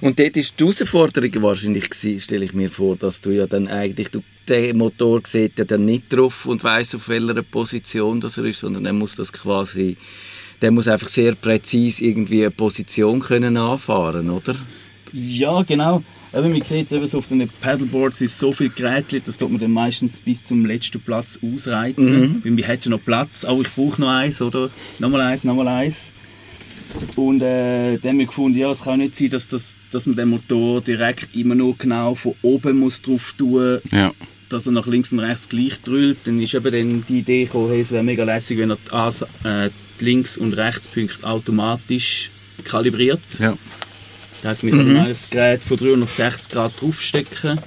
[0.00, 3.68] Und dort war die Herausforderung wahrscheinlich, gewesen, stelle ich mir vor, dass du ja dann
[3.68, 8.38] eigentlich, du, der Motor sieht ja dann nicht drauf und weiß auf welcher Position das
[8.38, 9.96] er ist, sondern er muss das quasi,
[10.60, 14.54] der muss einfach sehr präzise irgendwie eine Position können anfahren, oder?
[15.12, 16.02] Ja, genau.
[16.32, 19.60] Eben, man sieht eben so auf den Paddleboards ist so viel Geräte, das tut man
[19.60, 22.40] dann meistens bis zum letzten Platz ausreizen.
[22.44, 24.70] Weil wir hätten noch Platz, auch ich brauche noch eins, oder?
[25.00, 26.12] Nochmal eins, nochmal eins.
[27.16, 30.16] Und äh, dann haben wir gefunden, ja, es kann nicht sein, dass, das, dass man
[30.16, 34.12] den Motor direkt immer nur genau von oben muss drauf tun Ja.
[34.48, 36.18] dass er nach links und rechts gleich drüllt.
[36.24, 38.92] Dann ist eben dann die Idee gekommen, hey, es wäre mega lässig, wenn er die,
[38.92, 42.30] As äh, die Links- und Rechtspunkte automatisch
[42.64, 43.20] kalibriert.
[43.38, 43.56] Ja.
[44.42, 47.58] Das heisst, wir können eigentlich das Gerät von 360 Grad draufstecken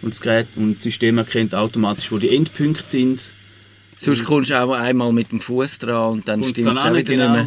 [0.00, 3.34] und das Gerät und das System erkennt automatisch, wo die Endpunkte sind.
[3.96, 7.02] Sonst kommst du auch einmal mit dem Fuß dran und dann stimmt es auch wieder
[7.02, 7.46] genau, nicht mehr.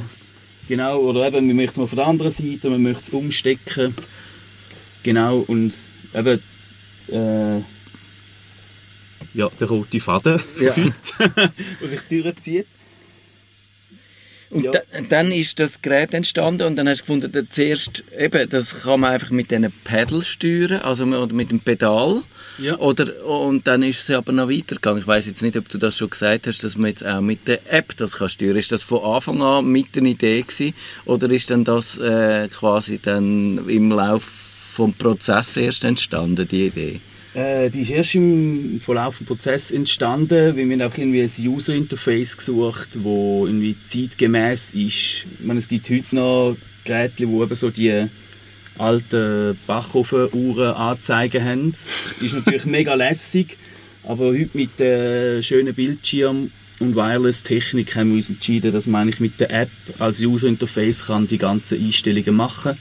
[0.68, 3.96] Genau, oder eben, wir möchten es mal von der anderen Seite, man möchte es umstecken.
[5.04, 5.74] Genau, und
[6.14, 6.42] eben,
[7.10, 7.58] äh,
[9.34, 10.74] ja, der rote Faden, Ja.
[11.82, 12.68] der sich durchzieht.
[14.56, 14.72] Und Ja.
[14.72, 18.84] da, dann ist das Gerät entstanden und dann hast du gefunden, dass zuerst, eben, das
[18.84, 22.22] kann man einfach mit diesen Pedals steuern, also mit- dem Pedal.
[22.58, 22.78] Ja.
[22.78, 25.02] Oder, und dann ist es aber noch weitergegangen.
[25.02, 27.50] Ich weiß jetzt nicht, ob du das schon gesagt hast, dass man jetzt auch mit
[27.50, 28.56] der App das kann steuern.
[28.56, 30.74] Ist das von Anfang an mit eine Idee gewesen?
[31.04, 37.02] Oder ist dann das äh, quasi dann im Lauf vom Prozess erst entstanden, die Idee?
[37.36, 42.38] Äh, die ist erst im Verlauf des Prozesses entstanden, weil wir auch irgendwie ein User-Interface
[42.38, 44.76] gesucht, das irgendwie zeitgemäß ist.
[44.76, 48.08] Ich es gibt heute noch Geräte, die eben so die
[48.78, 51.72] alten Backofen-Uhren anzeigen haben.
[51.72, 53.58] Ist natürlich mega lässig,
[54.04, 59.20] aber heute mit äh, schönen Bildschirm und Wireless-Technik haben wir uns entschieden, dass man eigentlich
[59.20, 62.78] mit der App als User-Interface kann die ganzen Einstellungen machen.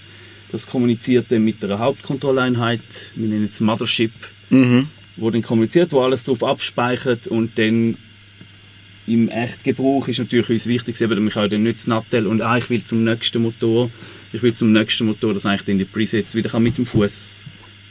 [0.52, 4.12] Das kommuniziert dann mit einer Hauptkontrolleinheit, wir nennen es Mothership,
[4.54, 4.88] Mhm.
[5.16, 7.96] wo dann kommuniziert, wo alles drauf abspeichert und dann
[9.06, 12.56] im Echtgebrauch ist natürlich uns wichtig, eben, ich habe dann nicht das Nattel und ah,
[12.56, 13.90] ich will zum nächsten Motor,
[14.32, 17.44] ich will zum nächsten Motor, dass ich dann die Presets wieder kann mit dem Fuß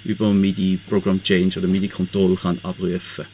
[0.05, 3.25] über MIDI Program Change oder MIDI Control kann abrufen.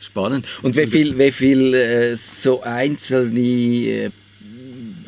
[0.00, 0.46] Spannend.
[0.62, 4.12] Und wie viel, wie viel äh, so einzelne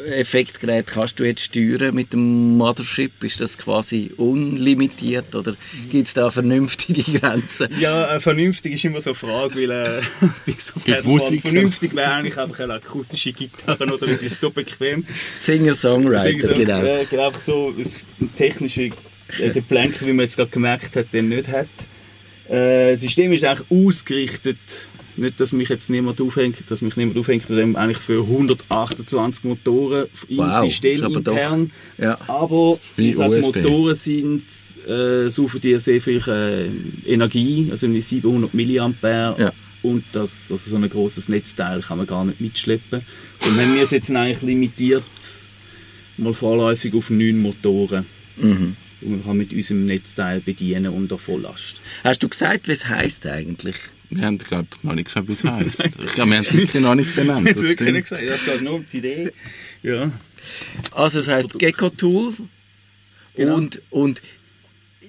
[0.08, 3.22] äh, Effektgeräte kannst du jetzt steuern mit dem Mothership?
[3.22, 5.54] Ist das quasi unlimitiert oder
[5.90, 7.68] gibt es da vernünftige Grenzen?
[7.78, 10.00] Ja, äh, vernünftig ist immer so eine Frage, weil äh,
[10.58, 11.42] so Gibt Musik.
[11.42, 15.04] vernünftig wäre eigentlich einfach eine akustische Gitarre oder es ist so bequem.
[15.36, 16.82] Singer-Songwriter, Sie, genau.
[16.82, 17.96] Äh, genau, einfach so das
[18.36, 18.90] technische
[19.38, 21.66] äh, Geplänkel, wie man jetzt gerade gemerkt hat, den nicht hat.
[22.48, 24.58] Äh, das System ist eigentlich ausgerichtet,
[25.18, 30.06] nicht, dass mich jetzt niemand aufhängt, dass mich niemand aufhängt, sondern eigentlich für 128 Motoren
[30.28, 31.72] im Wow, System aber doch- intern.
[31.98, 32.18] Ja.
[32.28, 33.56] Aber Wie USB.
[33.56, 34.42] Motoren sind,
[34.88, 39.36] äh, saufen die sehr viel äh, Energie, also irgendwie 700 mA.
[39.38, 39.52] Ja.
[39.82, 43.00] Und das, also so ein grosses Netzteil kann man gar nicht mitschleppen.
[43.40, 45.04] Und haben wir es jetzt eigentlich limitiert,
[46.16, 48.04] mal vorläufig auf 9 Motoren.
[48.36, 48.76] Mhm.
[49.00, 51.80] Und man kann mit unserem Netzteil bedienen unter Volllast.
[52.02, 53.76] Hast du gesagt, was heisst eigentlich?
[54.10, 55.84] Wir haben, glaube ich, noch nicht gesagt, wie es heisst.
[55.84, 57.46] Ich glaube, wir haben es wirklich noch nicht benannt.
[57.48, 57.94] Das stimmt.
[58.02, 59.32] gesagt, das geht nur um die Idee.
[59.82, 60.12] Ja.
[60.92, 62.32] Also es heißt Gecko Tool
[63.34, 63.54] Genau.
[63.54, 64.20] und, und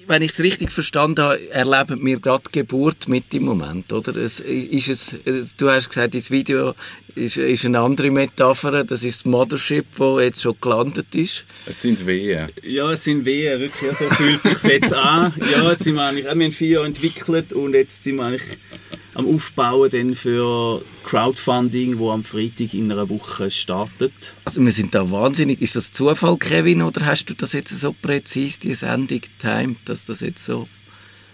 [0.06, 4.16] wenn ich es richtig verstanden habe, erleben wir gerade die Geburt mit im Moment, oder?
[4.16, 6.74] Es, ist es, es, du hast gesagt, das Video
[7.14, 11.46] ist, ist eine andere Metapher, das ist das Mothership, das jetzt schon gelandet ist.
[11.68, 12.50] Es sind Wehen.
[12.64, 13.98] Ja, es sind Wehen, wirklich.
[13.98, 15.32] So fühlt es sich jetzt an.
[15.52, 18.58] Ja, jetzt sind wir eigentlich, wir haben vier Jahre entwickelt und jetzt sind wir eigentlich
[19.16, 24.14] am Aufbauen dann für Crowdfunding, wo am Freitag in einer Woche startet.
[24.46, 25.62] Also wir sind da wahnsinnig.
[25.62, 30.06] Ist das Zufall, Kevin, oder hast du das jetzt so präzise, die Sendung timed, dass
[30.06, 30.68] das jetzt so,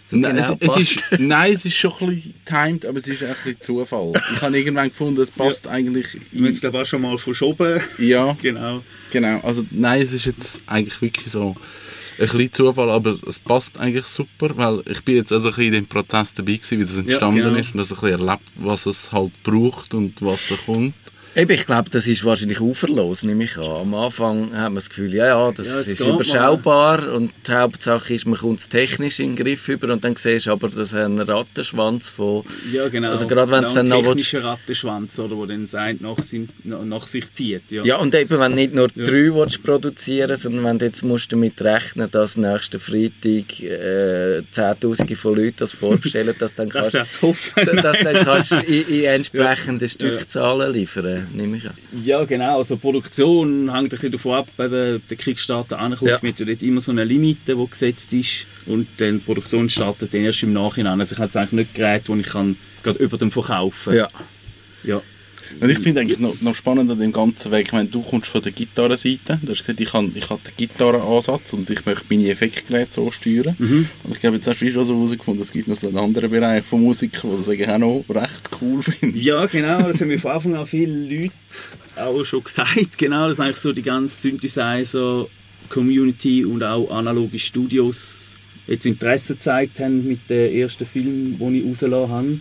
[0.06, 1.12] so Nein, genau es, es passt?
[1.12, 4.14] ist, nein, es ist schon ein bisschen timed, aber es ist auch ein bisschen Zufall.
[4.36, 6.18] Ich habe irgendwann gefunden, es passt eigentlich.
[6.32, 7.82] Wir haben es glaube ich auch schon mal verschoben.
[7.98, 8.84] Ja, genau.
[9.12, 9.40] genau.
[9.42, 11.56] Also nein, es ist jetzt eigentlich wirklich so
[12.20, 15.68] ein bisschen Zufall, aber es passt eigentlich super, weil ich bin jetzt also ein bisschen
[15.68, 17.56] in dem Prozess dabei gewesen, wie das entstanden genau.
[17.60, 20.94] ist und das ein bisschen erlebt, was es halt braucht und was da kommt.
[21.36, 23.66] Eben, ich glaube, das ist wahrscheinlich uferlos, nehme ich an.
[23.66, 26.16] Am Anfang hat man das Gefühl, ja, ja, das Ja, ist geht mal.
[26.16, 30.16] überschaubar und die Hauptsache ist, man kommt es technisch in den Griff über und dann
[30.16, 32.46] siehst du aber, dass ein Rattenschwanz von...
[32.72, 33.10] Ja, genau.
[33.10, 34.06] Also gerade wenn es dann noch...
[34.06, 36.16] willst- technischer Rattenschwanz, oder, wo dann sagt, nach,
[36.64, 37.70] nach sich zieht.
[37.70, 37.84] Ja.
[37.84, 41.34] Ja, und eben, wenn du nicht nur drei willst produzieren sondern wenn du jetzt musst
[41.34, 47.22] damit rechnen, dass nächsten Freitag äh, Zehntausende von Leuten das vorbestellen, dass dann das kannst,
[47.22, 47.66] hoffen.
[47.82, 51.76] dass dann kannst du in, in entsprechende Stückzahlen liefern, nehme ich an.
[52.04, 52.58] Ja, genau.
[52.58, 56.10] Also Produktion hängt ein bisschen davon ab, eben der Kickstarter ankommt.
[56.10, 56.16] Ja.
[56.16, 56.20] Ja.
[56.22, 58.46] Mit dort immer so eine Limite, die gesetzt ist.
[58.66, 61.00] Und dann die Produktion startet dann erst im Nachhinein.
[61.00, 64.08] Also ich habe jetzt eigentlich nicht Geräte, die ich kann gerade über dem verkaufen Ja.
[64.84, 65.02] ja.
[65.60, 68.32] Und ich finde eigentlich noch, noch spannend an dem ganzen Weg, ich meine, du kommst
[68.32, 72.06] von der Gitarrenseite, du hast gesagt, ich habe ich hab den Gitarrenansatz und ich möchte
[72.10, 73.56] meine Effektgeräte so steuern.
[74.04, 76.32] Und ich glaube, jetzt hast du schon so herausgefunden, es gibt noch so einen anderen
[76.32, 79.18] Bereich von Musik, wo das eigentlich auch noch recht cool finde.
[79.18, 81.32] Ja, genau, das haben mir von Anfang an viele Leute
[81.96, 82.98] auch schon gesagt.
[82.98, 88.34] Genau, dass eigentlich so die ganze Synthesizer-Community und auch analoge Studios
[88.68, 92.40] jetzt Interesse gezeigt haben mit den ersten Filmen, die ich rausgelassen habe.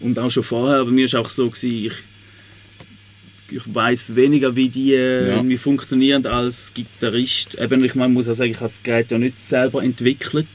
[0.00, 1.92] Und auch schon vorher, aber mir war auch so, gewesen, ich,
[3.50, 5.36] ich weiß weniger, wie die äh, Ja.
[5.36, 7.58] irgendwie funktionieren als Gitarrist.
[7.60, 10.46] Eben, ich meine, muss auch sagen, ich habe das Gerät ja nicht selber entwickelt.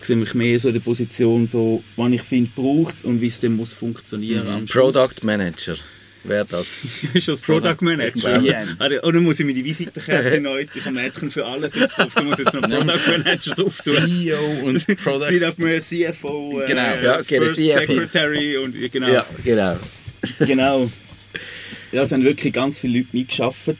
[0.00, 3.20] Ich sehe mich mehr so in der Position, so, wann ich finde, braucht es und
[3.20, 4.46] wie es dann muss funktionieren.
[4.48, 4.94] am Schluss.
[4.94, 5.76] Product Manager
[6.24, 6.76] wäre das.
[7.14, 8.18] ist das Product Manager?
[8.38, 8.62] glaube, Ja.
[8.84, 12.12] Oder oder muss ich mir die Visitenkarte neu, ich habe Mädchen für alles jetzt drauf,
[12.14, 13.94] da muss jetzt noch Product Manager drauf tun.
[13.94, 15.26] CEO und Product...
[15.28, 16.80] Sie darf mir CFO, äh, Genau.
[17.02, 17.80] Ja, genau, First CFO.
[17.92, 19.08] Secretary und genau.
[19.08, 19.76] Ja, genau.
[20.40, 20.90] genau.
[21.92, 23.76] Ja, es haben wirklich ganz viele Leute mitgeschafft.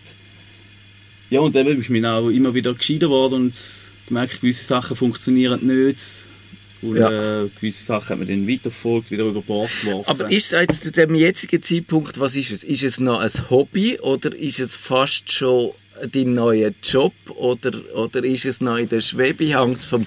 [1.30, 3.58] Ja, und eben ist mir auch immer wieder gescheiter worden und
[4.08, 5.98] gemerkt, gewisse Sachen funktionieren nicht.
[6.82, 7.42] Und Ja.
[7.44, 10.08] äh, gewisse Sachen hat man dann weiterverfolgt, wieder über Bord geworfen.
[10.08, 12.64] Aber ist es jetzt zu dem jetzigen Zeitpunkt, was ist es?
[12.64, 15.72] Ist es noch ein Hobby oder ist es fast schon
[16.12, 19.44] dein neuer Job oder, oder ist es noch in der Schwebe?
[19.44, 20.06] Hängt es vom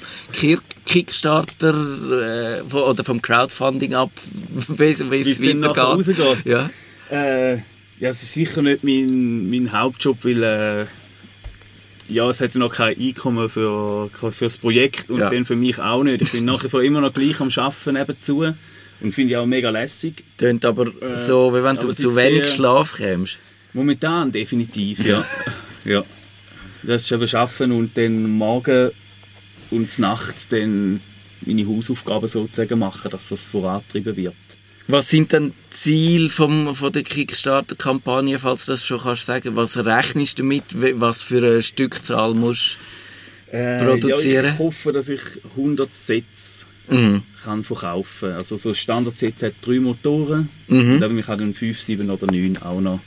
[0.86, 4.12] Kickstarter äh, oder vom Crowdfunding ab,
[4.70, 6.46] wie es weitergeht?
[6.46, 6.70] Ja.
[7.10, 7.60] Äh,
[8.04, 10.86] ja, es ist sicher nicht mein, mein Hauptjob, weil äh,
[12.10, 15.30] ja, es hat noch kein Einkommen für, für das Projekt und Ja.
[15.30, 16.22] dann für mich auch nicht.
[16.22, 18.44] Ich bin nach wie vor immer noch gleich am Arbeiten nebenzu
[19.00, 20.26] und finde ich auch mega lässig.
[20.38, 23.40] Tönt aber so, wie wenn du zu wenig Schlaf kämst.
[23.72, 25.26] Momentan definitiv, ja.
[25.86, 26.04] ja.
[26.84, 28.92] Das ist eben Arbeiten und dann morgen
[29.72, 31.00] und nachts dann
[31.46, 34.36] meine Hausaufgaben sozusagen machen, dass das vorangetrieben wird.
[34.88, 39.56] Was sind denn die Ziele vom, von der Kickstarter-Kampagne, falls du das schon kannst sagen?
[39.56, 40.64] Was rechnest du damit?
[41.00, 42.78] Was für eine Stückzahl musst
[43.52, 44.46] Äh, Produzieren?
[44.46, 45.22] Ja, ich hoffe, dass ich
[45.56, 47.24] 100 Sets Mhm.
[47.44, 48.32] kann verkaufen.
[48.34, 50.50] Also so ein Standard-Set hat drei Motoren.
[50.68, 51.02] Mhm.
[51.02, 53.00] Und ich habe dann 5, 7 oder 9 auch noch.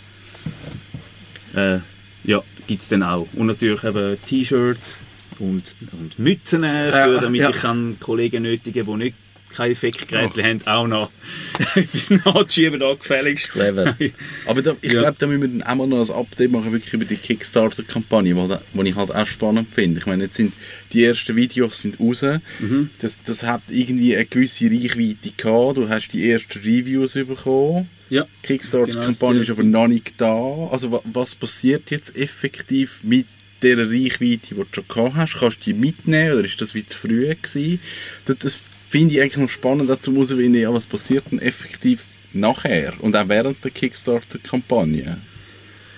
[1.55, 1.81] Äh,
[2.25, 3.29] ja, gibt es dann auch.
[3.35, 5.03] Und natürlich eben T-Shirts
[5.39, 7.51] und, und Mützen, äh, für, Ja, damit ja.
[7.51, 9.17] ich kann Kollegen nötigen, die nicht
[9.57, 11.11] keine Effektgeräte haben, auch noch
[11.75, 13.49] etwas nachschieben, da gefälligst.
[13.51, 13.97] Clever.
[14.47, 15.01] Aber da, ich Ja.
[15.03, 18.83] glaube, da müssen wir auch mal noch ein Update machen, wirklich über die Kickstarter-Kampagne, wo
[18.83, 20.01] ich halt auch spannend finde.
[20.01, 20.53] Ich meine, jetzt sind
[20.93, 22.23] die ersten Videos sind raus.
[22.61, 22.91] Mhm.
[23.01, 25.77] Das, das hat irgendwie eine gewisse Reichweite gehabt.
[25.77, 27.89] Du hast die ersten Reviews bekommen.
[28.09, 30.69] Ja, Die Kickstarter-Kampagne ist Genau, aber noch nicht da.
[30.71, 33.27] Also wa- was passiert jetzt effektiv mit
[33.63, 35.35] der Reichweite, die du schon gehabt hast?
[35.41, 37.81] Kannst du die mitnehmen oder ist das wie zu früh gewesen?
[38.27, 42.93] Das, das finde ich eigentlich noch spannend, dazu herauszufinden, ja, was passiert denn effektiv nachher
[43.01, 45.19] und auch während der Kickstarter-Kampagne.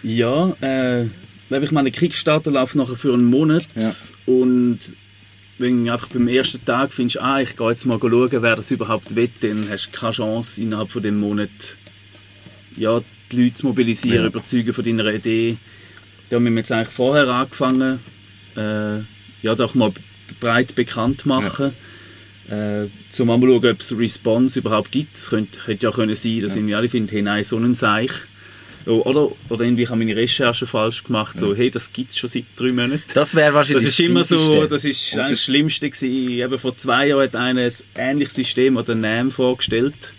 [0.02, 1.04] Ja, äh,
[1.50, 3.92] ich meine, Kickstarter läuft nachher für einen Monat Ja.
[4.26, 4.78] und
[5.58, 8.70] wenn du einfach beim ersten Tag findest, ah, ich gehe jetzt mal schauen, wer das
[8.70, 11.76] überhaupt will, dann hast du keine Chance, innerhalb von dem Monat
[12.76, 13.00] ja,
[13.32, 14.26] die Leute zu mobilisieren, Ja.
[14.26, 15.56] überzeugen von deiner Idee.
[16.30, 17.98] Da haben wir jetzt eigentlich vorher angefangen,
[18.56, 18.98] äh,
[19.42, 19.92] ja, doch mal
[20.40, 21.72] breit bekannt machen.
[22.50, 25.16] Äh, zum mal schauen, ob es Response überhaupt gibt.
[25.16, 28.10] Es könnte, hätte ja können sein, dass irgendwie alle finden, hey, nein, so ein Seich.
[28.86, 32.18] Oh, Oder, oder irgendwie ich habe meine Recherche falsch gemacht, so, hey, das gibt es
[32.18, 33.02] schon seit drei Monaten.
[33.12, 36.30] Das wäre wahrscheinlich Das ist immer so, das ist Und das- Schlimmste gewesen.
[36.30, 40.14] Eben vor zwei Jahren hat einer ein ähnliches System oder NAM vorgestellt.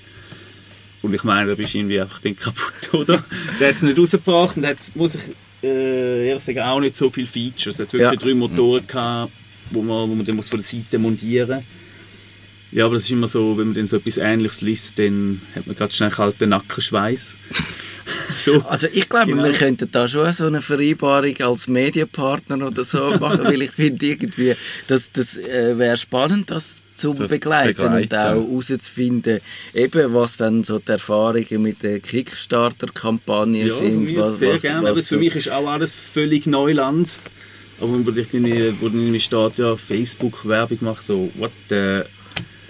[1.02, 3.24] Und ich meine, da bist du irgendwie einfach dann kaputt, oder?
[3.60, 5.22] der hat es nicht rausgebracht und hat, muss ich
[5.64, 7.80] äh, ehrlich sagen, auch nicht so viele Features.
[7.80, 8.28] Er hat wirklich Ja.
[8.28, 9.32] drei Motoren gehabt,
[9.72, 11.64] wo man, wo man dann muss von der Seite montieren
[12.72, 15.66] Ja, aber das ist immer so, wenn man dann so etwas Ähnliches liest, dann hat
[15.66, 17.38] man ganz schnell kalten Nackenschweiß.
[18.36, 18.62] so.
[18.62, 19.44] Also ich glaube, Genau.
[19.44, 24.06] wir könnten da schon so eine Vereinbarung als Medienpartner oder so machen, weil ich finde
[24.06, 24.54] irgendwie,
[24.88, 28.16] das, das äh, wäre spannend, das zu Das zu begleiten, und begleiten.
[28.16, 29.40] auch herauszufinden,
[29.74, 34.16] eben was dann so die Erfahrungen mit der Kickstarter-Kampagne Ja, sind.
[34.16, 34.84] was, sehr was, gerne.
[34.84, 37.10] was Aber für mich ist auch alles völlig Neuland.
[37.82, 42.02] Aber wo dann irgendwie steht, ja, Facebook-Werbung macht, so, what the...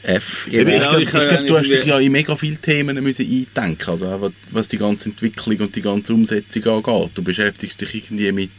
[0.03, 0.71] F, genau.
[0.71, 3.25] ich glaube, ich ich kann glaub, du hast dich ja in mega viele Themen müssen
[3.25, 7.12] eindenken also was- die ganze Entwicklung und die ganze Umsetzung angeht.
[7.15, 8.51] Du beschäftigst dich irgendwie mit,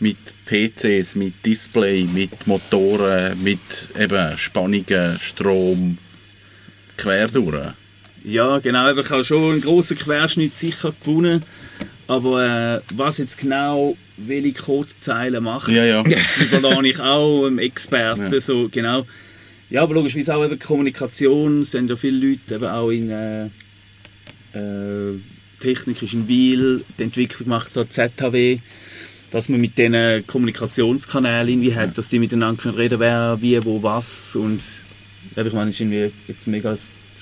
[0.00, 0.16] mit
[0.46, 3.60] PCs, mit Display, mit Motoren, mit
[3.98, 5.98] eben Spannungen, Strom,
[6.96, 7.72] quer durch.
[8.24, 11.44] Ja, genau, ich habe schon einen grossen Querschnitt sicher gewonnen.
[12.08, 16.02] Aber äh, was jetzt genau welche Codezeilen macht, Ja, ja.
[16.04, 18.32] das überlasse ich auch einem Experten.
[18.32, 18.40] Ja.
[18.40, 19.06] So, genau.
[19.72, 23.46] Ja, aber logischerweise auch eben Kommunikation, es sind ja viele Leute eben auch in äh,
[24.52, 25.18] äh,
[25.60, 28.58] Technik ist in Wiel, die Entwicklung macht so ZHW,
[29.30, 33.82] dass man mit diesen Kommunikationskanälen irgendwie hat, dass die miteinander können reden wer, wie, wo,
[33.82, 34.62] was und
[35.36, 36.76] ja, ich meine, es ist irgendwie jetzt mega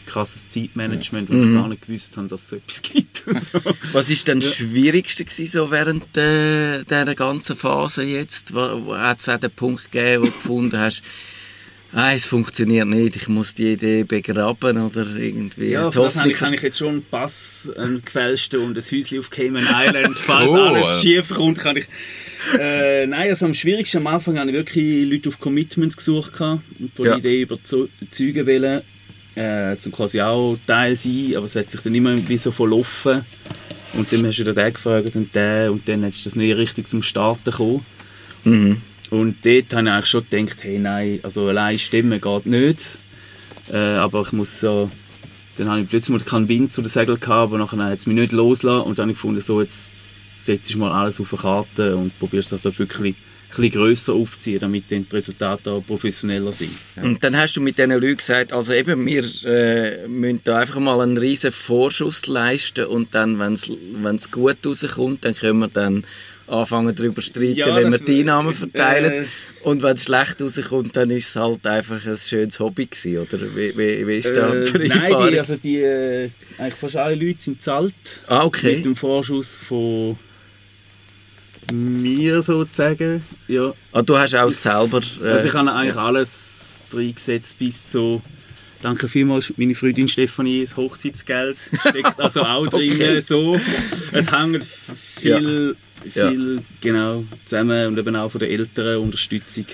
[0.06, 3.16] krasses Zeitmanagement, wo ich gar nicht gewusst habe, dass es so etwas gibt.
[3.18, 3.60] so.
[3.92, 8.52] Was ist denn das Schwierigste gewesen, so während äh, dieser ganzen Phase jetzt?
[8.52, 11.04] Hat es auch den Punkt gegeben, wo du gefunden hast,
[11.92, 16.40] ah, es funktioniert nicht, ich muss die Idee begraben oder irgendwie Ja, habe Hoffnung ich,
[16.40, 20.16] habe ich jetzt schon einen Pass, einen gefälschten und ein Häuschen auf Cayman Island.
[20.16, 20.56] Falls Oh.
[20.58, 21.86] alles schief kommt, kann ich...
[22.58, 26.62] Äh, nein, also am schwierigsten am Anfang habe ich wirklich Leute auf Commitment gesucht und
[26.94, 27.12] von Ja.
[27.12, 28.82] der Idee überzeugen wollen,
[29.34, 33.24] äh, zum quasi auch Teil sein, aber es hat sich dann immer irgendwie so verlaufen.
[33.94, 36.86] Und dann hast du wieder den gefragt und den und dann ist das nicht richtig
[36.88, 37.84] zum Starten gekommen.
[38.44, 38.80] Mhm.
[39.10, 42.98] Und dort habe ich eigentlich schon gedacht, hey nein, also allein stimmen geht nicht.
[43.72, 44.90] Äh, aber ich muss so,
[45.58, 48.16] dann habe ich plötzlich keinen Wind zu den Segeln gehabt, aber nachher hat es mich
[48.16, 49.92] nicht losgelassen und dann habe ich gefunden, so jetzt
[50.44, 54.14] setzt du mal alles auf eine Karte und probierst das dort wirklich ein bisschen grösser
[54.14, 56.70] aufzuziehen, damit die Resultate auch professioneller sind.
[57.02, 60.78] Und dann hast du mit diesen Leuten gesagt, also eben, wir äh, müssen da einfach
[60.78, 63.54] mal einen riesen Vorschuss leisten und dann, wenn
[64.14, 66.04] es gut rauskommt, dann können wir dann
[66.50, 69.12] anfangen darüber zu streiten, Ja, wenn wir die Einnahmen verteilen.
[69.12, 69.24] äh,
[69.62, 73.40] und wenn es schlecht rauskommt, dann ist es halt einfach ein schönes Hobby gewesen, oder?
[73.54, 75.30] Wie, wie, wie ist da die Äh, nein, Vereinbarung?
[75.30, 77.94] die, also die, äh, eigentlich fast alle Leute sind zahlt.
[78.26, 78.76] ah, okay.
[78.76, 80.18] Mit dem Vorschuss von
[81.72, 83.22] mir sozusagen.
[83.46, 85.00] Ja, Ah, du hast auch selber...
[85.22, 88.22] Äh, Also ich habe eigentlich alles reingesetzt bis zu
[88.82, 92.90] Danke vielmals, meine Freundin Stefanie, das Hochzeitsgeld steckt also auch drin.
[92.94, 93.20] Okay.
[93.20, 93.60] So.
[94.10, 95.89] Es hängt viel, Ja.
[96.10, 99.66] Viel genau, zusammen und eben auch von der älteren Unterstützung.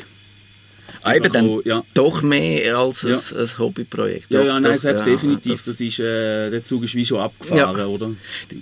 [1.02, 1.82] ah, eben dann ja.
[1.94, 3.18] doch mehr als ein, Ja.
[3.42, 4.32] ein Hobbyprojekt.
[4.32, 5.52] Ja, Doch, ja, nein, doch, ja, definitiv.
[5.52, 8.10] das- Das ist, äh, der Zug ist wie schon abgefahren, oder?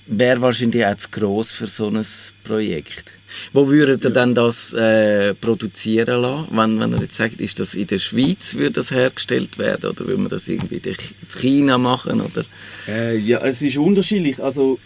[0.06, 2.04] wäre wahrscheinlich auch zu gross für so ein
[2.44, 3.12] Projekt.
[3.52, 6.48] Wo würdet ihr dann das äh, produzieren lassen?
[6.52, 10.06] Wenn, wenn ihr jetzt sagt, ist das in der Schweiz würde das hergestellt werden oder
[10.06, 10.94] will man das irgendwie in
[11.28, 12.20] China machen?
[12.20, 12.44] Oder?
[12.86, 14.40] Äh, ja, es ist unterschiedlich.
[14.40, 14.78] Also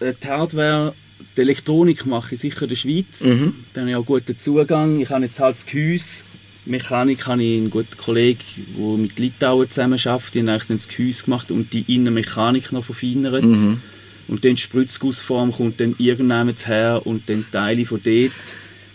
[0.00, 0.94] äh, die Hardware,
[1.36, 3.24] die Elektronik mache ich sicher in der Schweiz.
[3.24, 3.54] Mhm.
[3.72, 5.00] Da habe ich auch guten Zugang.
[5.00, 6.24] Ich habe jetzt halt das Gehäuse.
[6.64, 8.40] Mechanik habe ich einen guten Kollegen,
[8.76, 10.34] der mit Litauen zusammen arbeitet.
[10.34, 13.44] Die haben eigentlich das Gehäuse gemacht und die Innenmechanik noch verfeinert.
[13.44, 13.80] Mhm.
[14.28, 18.32] Und dann die Spritzgussform kommt dann irgendwann her und dann Teile von dort.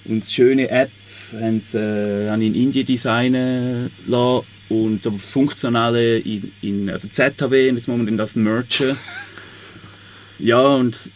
[0.05, 0.91] Und die schöne App
[1.33, 4.45] haben sie, äh, habe ich in Indien designen lassen.
[4.69, 8.97] Und das Funktionale in, in der ZHW, und jetzt muss man dann das mergen.
[10.39, 11.11] Ja, und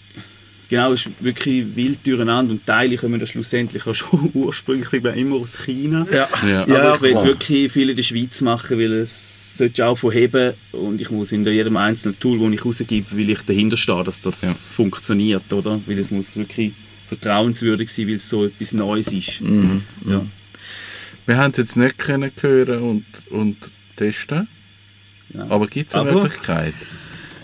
[0.70, 2.52] genau, es ist wirklich wild durcheinander.
[2.54, 6.06] Und Teile kommen dann schlussendlich auch schon ursprünglich immer aus China.
[6.12, 6.64] Ja, Ja.
[6.66, 10.54] Aber ich will wirklich viel in der Schweiz machen, weil es sollte auch von heben
[10.72, 14.22] und ich muss in jedem einzelnen Tool, das ich rausgebe, will ich dahinter stehen, dass
[14.22, 14.50] das Ja.
[14.50, 15.82] funktioniert, oder?
[15.88, 16.74] Weil es muss wirklich
[17.08, 19.42] vertrauenswürdig sein, weil es so etwas Neues ist.
[19.42, 19.82] Mhm.
[20.06, 20.24] Ja.
[21.26, 23.58] Wir haben es jetzt nicht können hören und, und
[23.96, 24.48] testen.
[25.34, 25.46] Ja.
[25.50, 26.74] Aber gibt es eine Möglichkeit?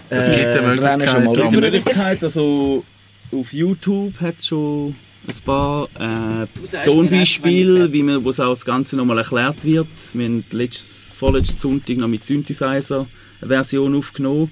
[0.10, 2.86] Es gibt eine Möglichkeit, Die aber- Möglichkeit, also
[3.34, 4.96] auf YouTube hat es schon
[5.28, 9.88] ein paar äh, Tonbeispiele, wie man, wo es auch das Ganze nochmal erklärt wird.
[10.14, 13.08] Wir haben letztes, vorletzten Sonntag noch mit Synthesizer
[13.42, 14.52] eine Version aufgenommen.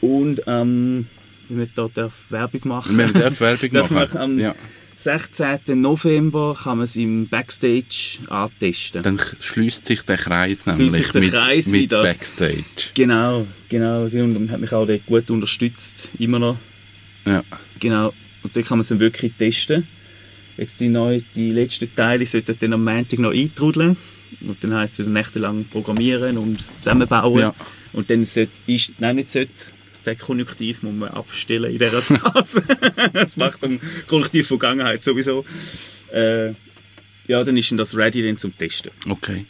[0.00, 1.06] Und ähm,
[1.48, 4.16] wir da darf Werbung machen Wir dürfen Werbung machen.
[4.16, 4.54] am Ja.
[4.94, 5.80] 16.
[5.80, 9.02] November kann man es im Backstage antesten.
[9.02, 12.02] Dann schließt sich der Kreis nämlich sich der mit, Kreis mit wieder.
[12.02, 12.90] Backstage.
[12.94, 14.06] Genau, genau.
[14.08, 16.56] Sie haben hat mich auch dort gut unterstützt, immer noch.
[17.24, 17.42] Ja.
[17.82, 18.14] Genau.
[18.44, 19.88] Und dann kann man es dann wirklich testen.
[20.56, 23.96] Jetzt die, neue, die letzten Teile sollten dann am Montag noch eintrudeln.
[24.40, 27.40] Und dann heisst es wieder nächtelang programmieren und zusammenbauen.
[27.40, 27.54] Ja.
[27.92, 29.52] Und dann sollte, ist, nein, nicht sollte,
[30.06, 32.62] den Konjunktiv muss man abstellen in dieser Phase.
[33.12, 35.44] das macht dann Konjunktiv Vergangenheit sowieso.
[36.12, 36.50] Äh,
[37.26, 38.92] ja, dann ist dann das ready dann zum Testen.
[39.08, 39.46] Okay.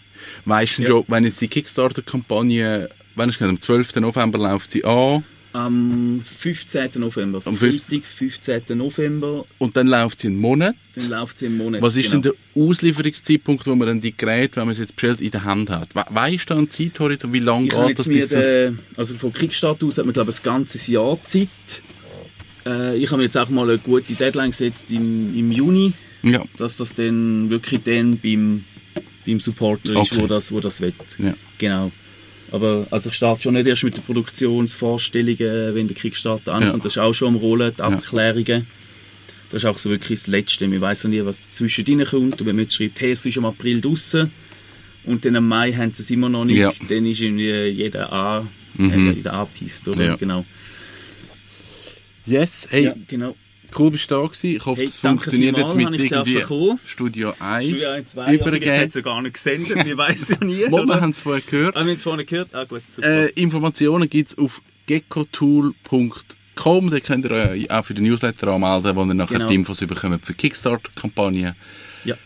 [0.46, 3.96] Weißt du schon, wenn jetzt die Kickstarter-Kampagne, wenn es am 12.
[3.96, 6.90] November läuft sie an Am 15.
[6.96, 7.42] November.
[7.44, 8.62] Am fünf- Freitag, 15.
[8.78, 10.74] November, und dann läuft sie einen Monat.
[10.94, 11.82] dann läuft sie im Monat.
[11.82, 12.22] Was ist genau.
[12.22, 15.44] denn der Auslieferungszeitpunkt, wo man dann die Geräte, wenn man es jetzt bestellt, in der
[15.44, 15.94] Hand hat?
[15.94, 18.72] We weißt du einen Zeithorizont, wie lange geht das mir, bis das...
[18.96, 21.48] also von Kickstarter aus hat man glaube ich ein ganzes Jahr Zeit.
[22.64, 26.42] Äh, ich habe mir jetzt auch mal eine gute Deadline gesetzt im, im Juni, Ja,
[26.56, 28.64] dass das dann wirklich dann beim,
[29.26, 30.22] beim Supporter ist, Okay.
[30.22, 30.92] wo das, wo das will.
[31.18, 31.34] ja.
[31.58, 31.90] Genau.
[32.52, 36.74] Aber also ich starte schon nicht erst mit den Produktionsvorstellungen, wenn der Kickstarter ankommt.
[36.74, 36.78] Ja.
[36.84, 38.66] Das ist auch schon am Rollen, die Abklärungen.
[39.50, 40.68] Das ist auch so wirklich das Letzte.
[40.68, 42.40] Man weiß noch nie, was zwischendrin kommt.
[42.40, 44.30] Und wenn man jetzt schreibt, hey, es ist im April draußen
[45.04, 46.72] und dann im Mai haben sie es immer noch nicht, Ja.
[46.88, 49.08] dann ist irgendwie jeder an, Mhm.
[49.10, 49.48] äh, jeder
[49.86, 50.04] oder?
[50.04, 50.16] Ja.
[50.16, 50.44] Genau.
[52.26, 53.34] Yes, hey, Ja, genau.
[53.78, 54.56] Cool bist du da gewesen.
[54.56, 56.42] Ich hoffe, Hey, das funktioniert jetzt mit irgendwie.
[56.86, 58.88] Studio 1 Du, ja, zwei, ja, vielleicht hat übergeben.
[58.88, 60.70] es ja gar nicht gesendet, wir wissen ja nie.
[60.70, 61.76] Mal, wir haben es vorher gehört.
[61.76, 62.54] Ah, wir haben es vorhin gehört?
[62.54, 62.82] Ah gut.
[63.02, 66.90] Äh, Informationen gibt es auf geckotool.com.
[66.90, 69.48] Da könnt ihr euch auch für den Newsletter anmelden, wo ihr nachher Genau.
[69.48, 71.54] die Infos bekommt für Kickstarter-Kampagne.
[72.04, 72.16] ja.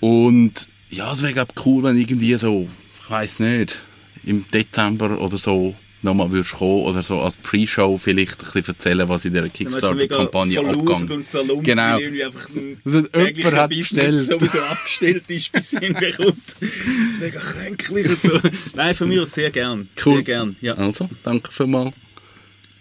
[0.00, 0.52] Und
[0.90, 2.68] ja, es wäre cool, wenn irgendwie so,
[3.02, 3.76] ich weiß nicht,
[4.24, 9.08] im Dezember oder so nochmal würdest kommen oder so als Pre-Show vielleicht ein bisschen erzählen,
[9.08, 11.98] was in dieser Kickstarter-Kampagne abgegangen und Salon, Genau.
[12.84, 14.12] Also jemand hat bestellt.
[14.26, 16.56] sowieso abgestellt ist, bis irgendwie kommt.
[16.60, 18.40] Das ist mega kränklich und so.
[18.74, 19.88] Nein, von mir aus sehr gern.
[20.04, 20.16] Cool.
[20.16, 20.74] Sehr gern, ja.
[20.74, 21.92] Also, danke vielmals.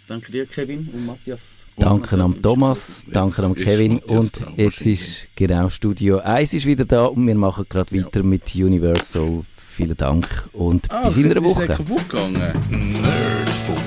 [0.07, 1.65] Danke dir, Kevin und Matthias.
[1.77, 6.65] Danke am Thomas, danke am ist Kevin Matthias und jetzt ist genau Studio 1 ist
[6.65, 9.45] wieder da und wir machen gerade weiter mit Universal.
[9.73, 11.65] Vielen Dank und bis in einer Woche.
[11.65, 12.51] kaputt gegangen.
[12.69, 13.79] Nerdfunk.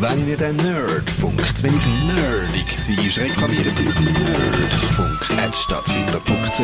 [0.00, 6.58] Wenn ihr den Nerdfunk zu wenig nerdig seid, reklamiert sie auf nerdfunk.stadtfinder.ch.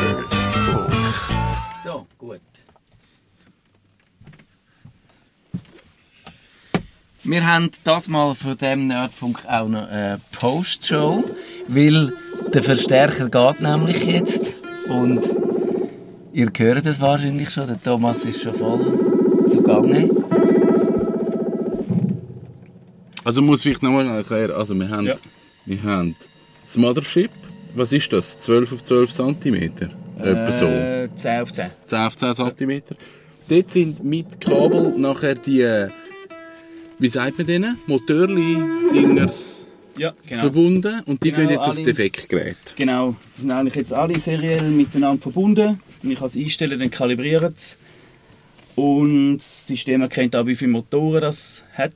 [0.00, 1.14] Nerdfunk.
[1.84, 2.40] So, gut.
[7.24, 11.22] Wir haben das mal von dem Nerdfunk auch noch eine Postshow,
[11.68, 12.14] weil
[12.54, 14.54] der Verstärker geht nämlich jetzt
[14.88, 15.43] und
[16.34, 20.08] ihr hört es wahrscheinlich schon, der Thomas ist schon voll zugange.
[23.24, 24.52] Also muss ich nochmal erklären.
[24.52, 25.14] Also wir haben, Ja.
[25.66, 26.14] wir haben
[26.66, 27.30] das Mothership.
[27.74, 28.38] Was ist das?
[28.38, 29.54] 12 auf 12 cm?
[30.18, 30.66] Etwa so.
[30.66, 31.70] Äh, 10 auf 10.
[31.86, 32.82] 10 auf 10 cm.
[33.48, 35.88] Dort sind mit Kabel nachher die, äh,
[36.98, 37.78] wie sagt man denen?
[37.86, 39.62] Motörli-Dingers
[39.98, 40.40] Ja, genau.
[40.42, 42.56] verbunden und die Genau, gehen jetzt auf alle- Defektgerät.
[42.76, 45.80] Genau, die sind eigentlich jetzt alle seriell miteinander verbunden.
[46.04, 47.78] Wenn ich es einstelle, dann kalibriert es.
[48.76, 51.94] Und das System erkennt auch, wie viele Motoren das hat.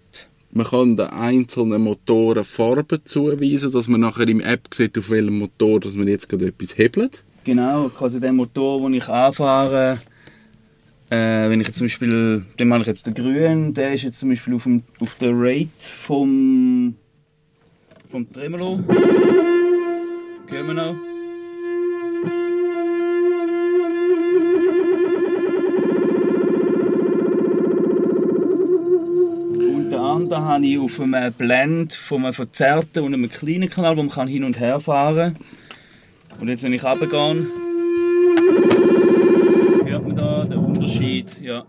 [0.51, 5.41] Man kann den einzelnen Motoren Farben zuweisen, dass man nachher im App sieht, auf welchem
[5.41, 7.23] Motor dass man jetzt gerade etwas hebelt.
[7.45, 9.99] Genau, quasi der Motor, den ich anfahre,
[11.11, 14.21] äh, wenn ich jetzt zum Beispiel, den mache ich jetzt den grünen, der ist jetzt
[14.21, 16.95] zum Beispiel auf, dem, auf der Rate vom,
[18.11, 18.77] vom Tremolo.
[20.49, 21.18] Gehen wir noch.
[30.29, 34.03] Den anderen habe ich auf einem Blend von einem verzerrten und einem kleinen Kanal, wo
[34.03, 36.39] man kann hin und her fahren kann.
[36.39, 37.47] Und jetzt, wenn ich runtergehe,
[39.87, 41.29] hört man da den Unterschied.
[41.41, 41.64] Ja.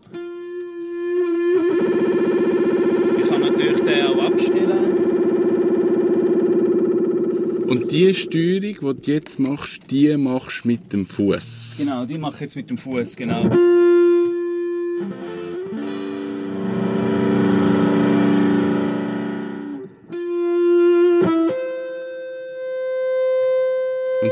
[3.22, 4.94] Ich kann natürlich den auch abstellen.
[7.66, 11.76] Und die Steuerung, die du jetzt machst, die machst du mit dem Fuß.
[11.78, 13.79] Genau, die mache ich jetzt mit dem Fuß, genau.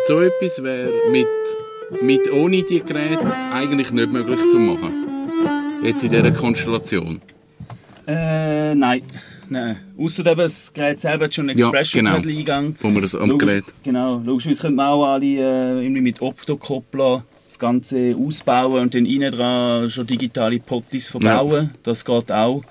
[0.08, 1.28] So etwas wäre mit,
[2.02, 4.94] mit ohne die Geräte eigentlich nicht möglich zu machen.
[5.84, 7.22] Jetzt in dieser Konstellation.
[8.08, 9.02] Äh, nein.
[9.50, 9.78] Nein.
[9.98, 12.74] Außer eben, das Gerät selber hat schon einen Ja, expression genau.
[12.80, 13.66] Wo man das am Gerät.
[13.84, 19.06] Genau, logischerweise könnte man auch alle äh, irgendwie mit Optokoppler das Ganze ausbauen und dann
[19.06, 21.72] innen dran schon digitale Potties verbauen.
[21.84, 22.64] Das geht auch.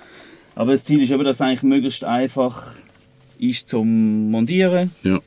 [0.54, 2.74] Aber das Ziel ist eben, dass es eigentlich möglichst einfach
[3.38, 4.90] ist zum Montieren.
[5.02, 5.18] Ja.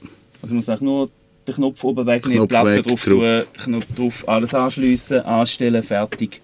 [0.41, 1.09] Also man muss eigentlich nur
[1.49, 3.47] den Knopf oben wegnehmen, Knopf Platte weg, drauf drauf.
[3.63, 6.41] tun, Knopf drauf, alles anschliessen, anstellen, fertig.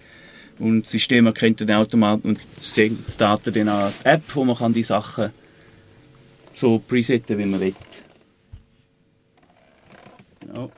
[0.58, 4.44] Und das System erkennt dann automatisch und sendet die Daten dann an die App, wo
[4.44, 5.30] man kann die Sachen
[6.54, 7.74] so presetten, wie man will.
[10.40, 10.70] Genau.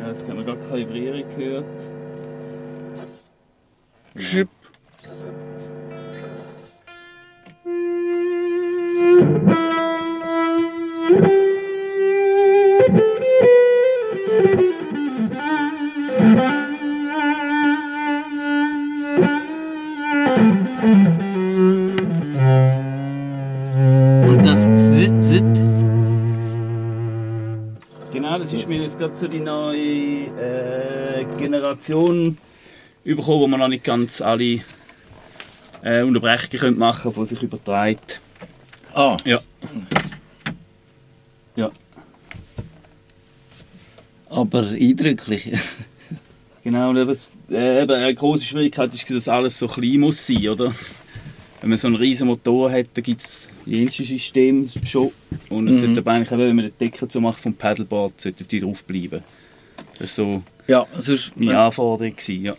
[0.00, 1.64] Ja, jetzt haben wir gerade Kalibrierung gehört.
[4.16, 4.48] Schip.
[5.04, 5.75] Und
[29.06, 32.38] gerade so die neue äh, Generation
[33.04, 34.60] bekommen, wo man noch nicht ganz alle
[35.82, 38.20] äh, Unterbrechungen machen können, die sich überträgt.
[38.96, 39.40] Ah, Ja.
[41.54, 41.70] Ja,
[44.28, 45.50] aber eindrücklich.
[46.64, 46.94] genau.
[46.94, 47.16] Eben,
[47.50, 50.74] äh, eben eine große Schwierigkeit ist, dass alles so klein muss sein, oder?
[51.60, 55.12] Wenn man so einen riesen Motor hat, dann gibt es jenste System schon.
[55.48, 58.44] Und es sollte aber eigentlich auch, wenn man den Deckel zu macht vom Pedalboard, sollte
[58.44, 59.22] die drauf bleiben.
[59.98, 62.14] Das war so Ja, sonst, meine Anforderung.
[62.16, 62.56] Gewesen, ja.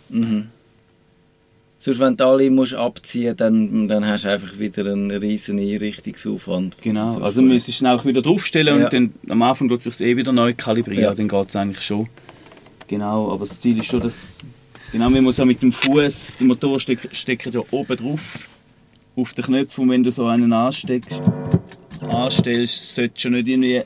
[1.78, 6.76] Sonst wenn du alle musst abziehen dann, dann hast du einfach wieder einen riesen Einrichtungsaufwand.
[6.82, 8.84] Genau, So also müsstest du auch wieder draufstellen Ja.
[8.84, 11.14] und dann am Anfang tut es sich eh wieder neu kalibrieren, Ja.
[11.14, 12.08] dann geht es eigentlich schon.
[12.88, 14.16] Genau, aber das Ziel ist schon, dass
[14.92, 18.48] genau, man muss ja mit dem Fuß, die Motorstecker stecken ja oben drauf,
[19.14, 21.20] auf den Knopf und wenn du so einen ansteckst,
[22.00, 23.82] anstellst, solltest du nicht irgendwie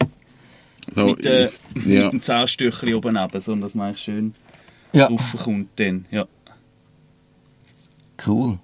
[0.94, 2.04] So mit, äh, ja.
[2.04, 4.34] mit dem Zahnstückchen oben runter, sondern dass man eigentlich schön
[4.92, 6.26] Ja, raufkommt dann, ja.
[8.26, 8.58] Cool.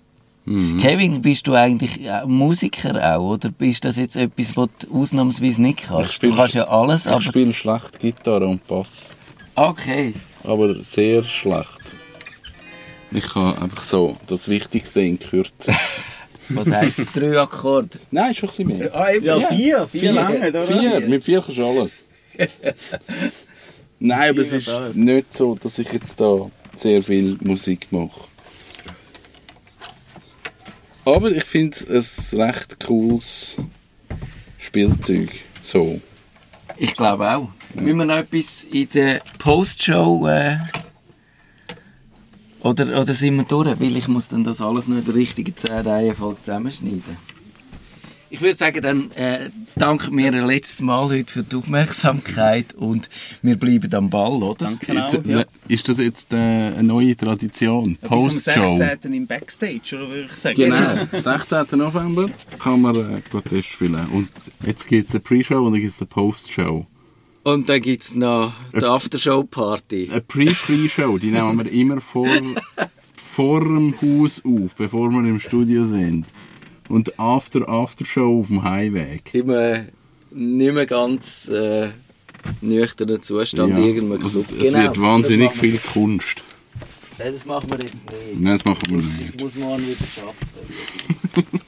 [0.80, 5.60] Kevin, bist du eigentlich äh, Musiker auch, oder bist das jetzt etwas, was du ausnahmsweise
[5.60, 6.14] nicht kannst?
[6.14, 7.20] spiel- du kannst ja alles, Ich aber...
[7.20, 9.10] spiele schlecht Gitarre und Bass.
[9.54, 10.14] Okay.
[10.44, 11.92] Aber sehr schlecht.
[13.10, 15.72] Ich kann einfach so das Wichtigste in Kürze.
[16.48, 17.98] Was heisst drei Akkorde?
[18.10, 18.94] Nein, schon ein bisschen mehr.
[18.94, 20.62] Ah, eben, Ja, vier, vier, lange, oder?
[20.62, 22.06] Vier, mit vier kannst du alles.
[23.98, 24.94] Nein, aber es Vier ist alles.
[24.94, 28.20] nicht so, dass ich jetzt da sehr viel Musik mache.
[31.08, 33.56] Aber ich finde es ein recht cooles
[34.58, 35.30] Spielzeug.
[35.62, 36.00] So.
[36.76, 37.48] Ich glaube auch.
[37.74, 40.26] Müssen wir noch etwas in der Postshow...
[40.28, 40.58] Äh,
[42.60, 43.80] oder, oder sind wir durch?
[43.80, 47.16] Weil ich muss dann das alles noch in der richtigen 10 Reihenfolge zusammenschneiden.
[48.30, 53.08] Ich würde sagen, dann äh, danke mir ein letztes Mal heute für die Aufmerksamkeit und
[53.40, 54.66] wir bleiben am Ball, oder?
[54.66, 55.24] Danke Ist, auch.
[55.24, 55.44] Ja.
[55.68, 57.96] ist das jetzt äh, eine neue Tradition?
[57.96, 58.74] Bis am Postshow?
[58.74, 59.14] 16.
[59.14, 60.56] im Backstage, oder würde ich sagen?
[60.56, 61.78] Genau, 16.
[61.78, 64.06] November kann man äh, Protest spielen.
[64.12, 64.28] Und
[64.66, 66.86] jetzt gibt es eine Pre-Show und dann gibt es eine Post-Show.
[67.44, 70.10] Und dann gibt es noch die Aftershow-Party.
[70.10, 72.28] Eine Pre-Pre-Show, die nehmen wir immer vor,
[73.16, 76.26] vor dem Haus auf, bevor wir im Studio sind.
[76.88, 79.34] Und After-After-Show auf dem Heimweg.
[79.34, 79.84] Im äh,
[80.30, 81.88] nicht mehr ganz äh,
[82.60, 86.42] nüchternen Zustand Ja, irgendeinem es, es Genau, wird wahnsinnig viel Kunst.
[87.18, 88.40] Nein, das machen wir jetzt nicht.
[88.40, 89.40] Nein, das machen wir Ich nicht.
[89.40, 91.58] muss morgen wieder arbeiten.